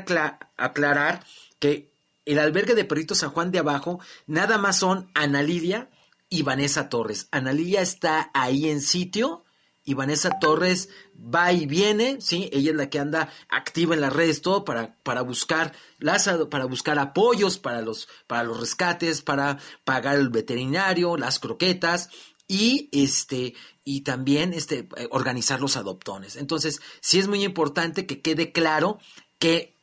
[0.57, 1.25] aclarar
[1.59, 1.93] que
[2.25, 5.91] el albergue de perritos San Juan de Abajo nada más son Ana Lidia
[6.29, 7.29] y Vanessa Torres.
[7.33, 9.45] Ana Lidia está ahí en sitio
[9.91, 12.49] y Vanessa Torres va y viene, ¿sí?
[12.53, 15.73] Ella es la que anda activa en las redes, todo para, para buscar
[16.49, 22.09] para buscar apoyos para los, para los rescates, para pagar el veterinario, las croquetas
[22.47, 26.37] y este, y también este, organizar los adoptones.
[26.37, 29.01] Entonces, sí es muy importante que quede claro
[29.41, 29.77] que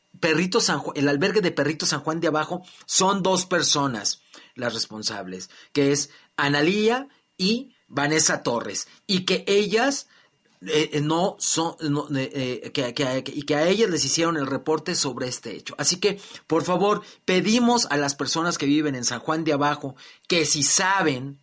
[0.94, 4.22] el albergue de Perrito San Juan de Abajo son dos personas
[4.54, 10.06] las responsables, que es Analía y Vanessa Torres, y que ellas
[10.66, 11.76] eh, eh, no son,
[12.16, 15.74] eh, que, y que a ellas les hicieron el reporte sobre este hecho.
[15.78, 19.94] Así que, por favor, pedimos a las personas que viven en San Juan de Abajo
[20.26, 21.38] que si saben,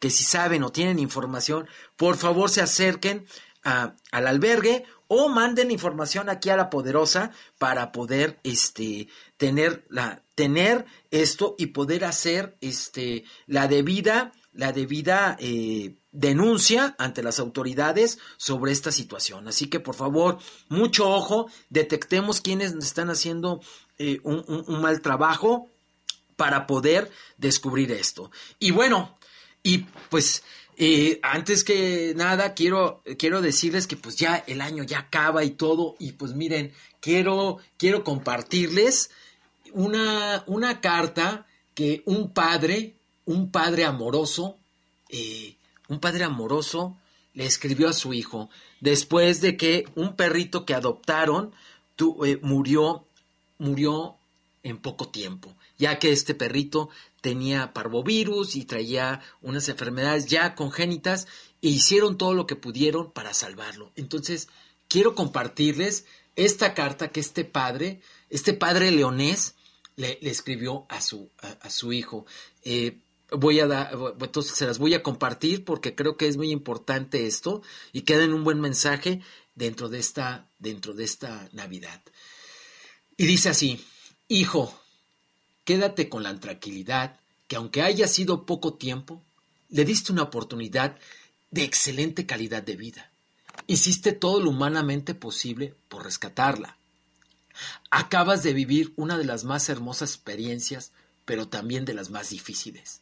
[0.00, 3.26] que si saben o tienen información, por favor se acerquen
[3.62, 10.84] al albergue o manden información aquí a la poderosa para poder este tener la tener
[11.10, 18.72] esto y poder hacer este la debida la debida eh, denuncia ante las autoridades sobre
[18.72, 19.46] esta situación.
[19.48, 20.38] Así que por favor,
[20.68, 23.60] mucho ojo, detectemos quienes están haciendo
[23.98, 25.70] eh, un, mal trabajo
[26.36, 28.30] para poder descubrir esto.
[28.58, 29.18] Y bueno,
[29.62, 30.42] y pues
[30.76, 35.50] eh, antes que nada quiero, quiero decirles que pues ya el año ya acaba y
[35.50, 39.10] todo, y pues miren, quiero, quiero compartirles
[39.72, 42.95] una, una carta que un padre
[43.26, 44.58] un padre amoroso,
[45.10, 45.56] eh,
[45.88, 46.96] un padre amoroso
[47.34, 48.48] le escribió a su hijo
[48.80, 51.52] después de que un perrito que adoptaron
[52.24, 53.06] eh, murió,
[53.58, 54.16] murió
[54.62, 56.88] en poco tiempo, ya que este perrito
[57.20, 61.26] tenía parvovirus y traía unas enfermedades ya congénitas
[61.62, 63.92] e hicieron todo lo que pudieron para salvarlo.
[63.96, 64.48] Entonces,
[64.88, 66.04] quiero compartirles
[66.36, 68.00] esta carta que este padre,
[68.30, 69.54] este padre leonés,
[69.96, 72.26] le, escribió a su, a, su hijo.
[72.62, 72.98] Eh,
[73.30, 77.26] voy a dar, entonces se las voy a compartir porque creo que es muy importante
[77.26, 77.62] esto
[77.92, 79.20] y queda en un buen mensaje
[79.54, 82.02] dentro de esta, dentro de esta Navidad.
[83.16, 83.84] Y dice así,
[84.28, 84.78] hijo,
[85.64, 89.24] quédate con la tranquilidad que aunque haya sido poco tiempo,
[89.68, 90.98] le diste una oportunidad
[91.50, 93.12] de excelente calidad de vida.
[93.66, 96.78] Hiciste todo lo humanamente posible por rescatarla.
[97.90, 100.92] Acabas de vivir una de las más hermosas experiencias,
[101.24, 103.00] pero también de las más difíciles.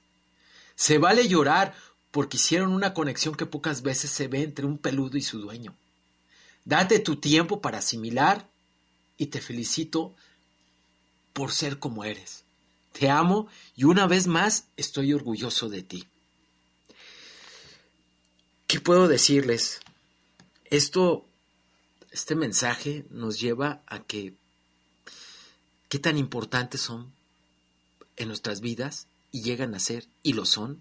[0.77, 1.75] Se vale llorar
[2.11, 5.77] porque hicieron una conexión que pocas veces se ve entre un peludo y su dueño.
[6.64, 8.49] Date tu tiempo para asimilar
[9.16, 10.14] y te felicito
[11.33, 12.45] por ser como eres.
[12.93, 16.07] Te amo y una vez más estoy orgulloso de ti.
[18.66, 19.81] ¿Qué puedo decirles?
[20.64, 21.27] Esto,
[22.11, 24.35] este mensaje nos lleva a que
[25.89, 27.12] qué tan importantes son
[28.16, 30.80] en nuestras vidas y llegan a ser, y lo son,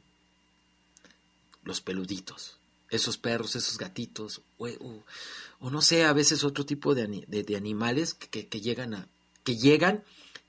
[1.63, 2.59] los peluditos.
[2.91, 8.43] Esos perros, esos gatitos, o, no sé, a veces otro tipo de, de, animales que,
[8.61, 9.07] llegan a,
[9.43, 10.03] que llegan,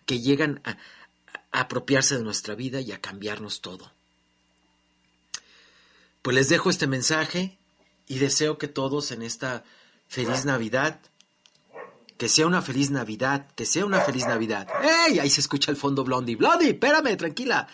[0.05, 0.77] que llegan a
[1.51, 3.91] apropiarse de nuestra vida y a cambiarnos todo.
[6.21, 7.57] Pues les dejo este mensaje
[8.07, 9.65] y deseo que todos en esta
[10.09, 11.01] feliz Navidad
[12.17, 14.69] que sea una feliz Navidad, que sea una feliz Navidad.
[15.07, 15.19] ¡Ey!
[15.19, 16.37] Ahí se escucha el fondo Blondie.
[16.37, 17.67] Blondie, espérame, tranquila.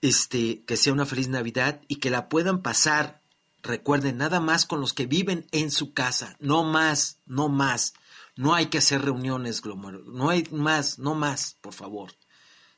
[0.00, 3.22] Este, que sea una feliz Navidad y que la puedan pasar,
[3.62, 6.36] recuerden, nada más con los que viven en su casa.
[6.40, 7.94] No más, no más.
[8.36, 12.12] No hay que hacer reuniones, No hay más, no más, por favor.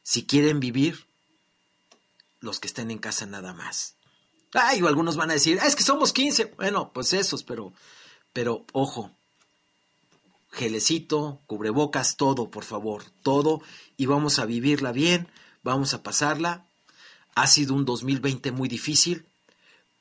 [0.02, 1.06] Si quieren vivir,
[2.40, 3.96] los que estén en casa nada más.
[4.52, 6.54] Ay, o algunos van a decir, es que somos 15.
[6.56, 7.72] Bueno, pues esos, pero,
[8.32, 9.16] pero ojo,
[10.56, 13.60] gelecito, cubrebocas, todo, por favor, todo,
[13.98, 15.28] y vamos a vivirla bien,
[15.62, 16.64] vamos a pasarla.
[17.34, 19.26] Ha sido un 2020 muy difícil,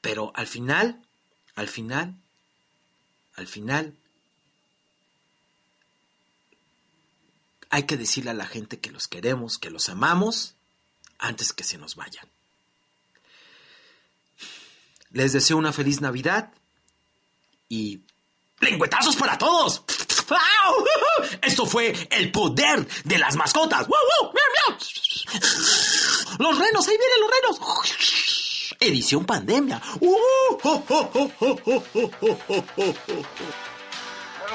[0.01, 1.01] Pero al final,
[1.55, 2.15] al final,
[3.35, 3.95] al final,
[7.71, 10.55] hay que decirle a la gente que los queremos, que los amamos,
[11.17, 12.27] antes que se nos vayan.
[15.09, 16.53] Les deseo una feliz Navidad
[17.67, 18.01] y
[18.59, 19.83] ¡lengüetazos para todos!
[21.41, 23.87] Esto fue el poder de las mascotas.
[26.39, 27.59] Los renos, ahí vienen los renos.
[28.79, 29.81] Edición pandemia.
[30.01, 30.17] Bueno,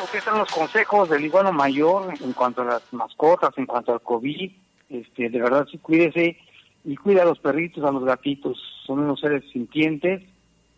[0.07, 4.03] aquí están los consejos del iguano mayor en cuanto a las mascotas, en cuanto al
[4.03, 4.53] COVID.
[4.91, 6.37] Este, de verdad, sí, cuídese
[6.85, 8.59] y cuida a los perritos, a los gatitos.
[8.87, 10.23] Son unos seres sintientes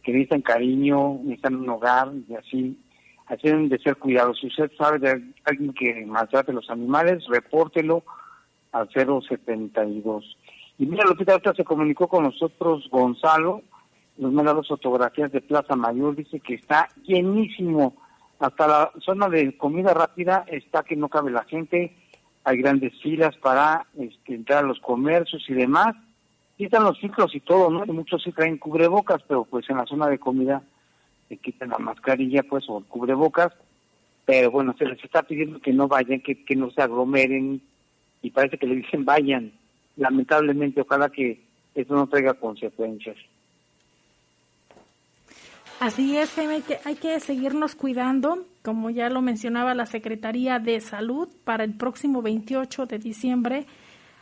[0.02, 2.78] que necesitan cariño, necesitan un hogar y así,
[3.26, 4.38] así de ser cuidados.
[4.40, 8.04] Si usted sabe de alguien que maltrate los animales, repórtelo
[8.72, 10.36] al 072.
[10.78, 13.62] Y mira, Lupita, ahorita se comunicó con nosotros Gonzalo,
[14.18, 17.94] nos manda dos fotografías de Plaza Mayor, dice que está llenísimo
[18.42, 21.96] hasta la zona de comida rápida está que no cabe la gente,
[22.42, 25.94] hay grandes filas para este, entrar a los comercios y demás.
[26.58, 27.86] Y están los ciclos y todo, ¿no?
[27.86, 30.62] Muchos sí traen cubrebocas, pero pues en la zona de comida
[31.32, 33.54] se quitan la mascarilla, pues, o cubrebocas.
[34.26, 37.62] Pero bueno, se les está pidiendo que no vayan, que, no se aglomeren,
[38.20, 39.50] y parece que le dicen vayan.
[39.96, 41.40] Lamentablemente, ojalá que
[41.74, 43.16] eso no traiga consecuencias.
[45.80, 51.28] Así es, que, hay que seguirnos cuidando, como ya lo mencionaba la Secretaría de Salud,
[51.44, 53.66] para el próximo 28 de diciembre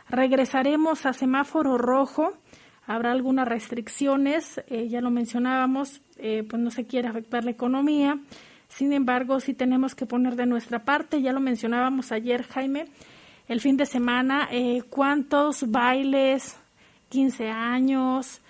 [0.09, 2.33] regresaremos a semáforo rojo,
[2.85, 8.19] habrá algunas restricciones, eh, ya lo mencionábamos, eh, pues no se quiere afectar la economía,
[8.67, 12.85] sin embargo, sí tenemos que poner de nuestra parte, ya lo mencionábamos ayer, Jaime,
[13.47, 16.57] el fin de semana, eh, cuántos bailes,
[17.09, 18.41] 15 años,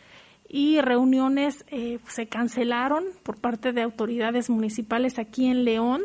[0.47, 6.01] y reuniones eh, se cancelaron por parte de autoridades municipales aquí en León,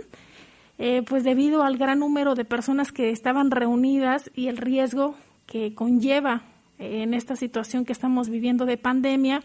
[1.07, 5.15] pues debido al gran número de personas que estaban reunidas y el riesgo
[5.47, 6.43] que conlleva
[6.79, 9.43] en esta situación que estamos viviendo de pandemia.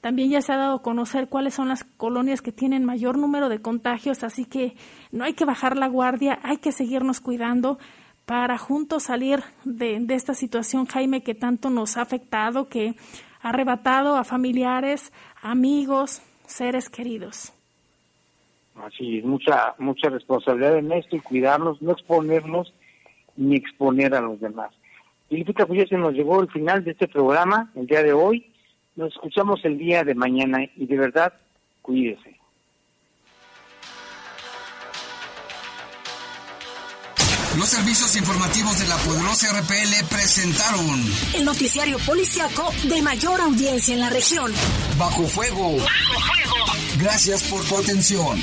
[0.00, 3.48] También ya se ha dado a conocer cuáles son las colonias que tienen mayor número
[3.48, 4.74] de contagios, así que
[5.12, 7.78] no hay que bajar la guardia, hay que seguirnos cuidando
[8.24, 12.94] para juntos salir de, esta situación, Jaime, que tanto nos ha afectado, que
[13.42, 15.12] arrebatado a familiares,
[15.42, 17.52] amigos, seres queridos.
[18.76, 22.72] Así, mucha mucha responsabilidad en esto y cuidarnos, no exponernos
[23.36, 24.70] ni exponer a los demás.
[25.30, 28.52] Y pues ya se nos llegó el final de este programa, el día de hoy.
[28.96, 31.32] Nos escuchamos el día de mañana y de verdad,
[31.80, 32.36] cuídese.
[37.56, 40.86] Los servicios informativos de la poderosa RPL presentaron
[41.34, 44.52] el noticiario policiaco de mayor audiencia en la región.
[44.98, 45.76] Bajo fuego.
[45.76, 47.00] Bajo fuego.
[47.00, 48.40] Gracias por tu atención.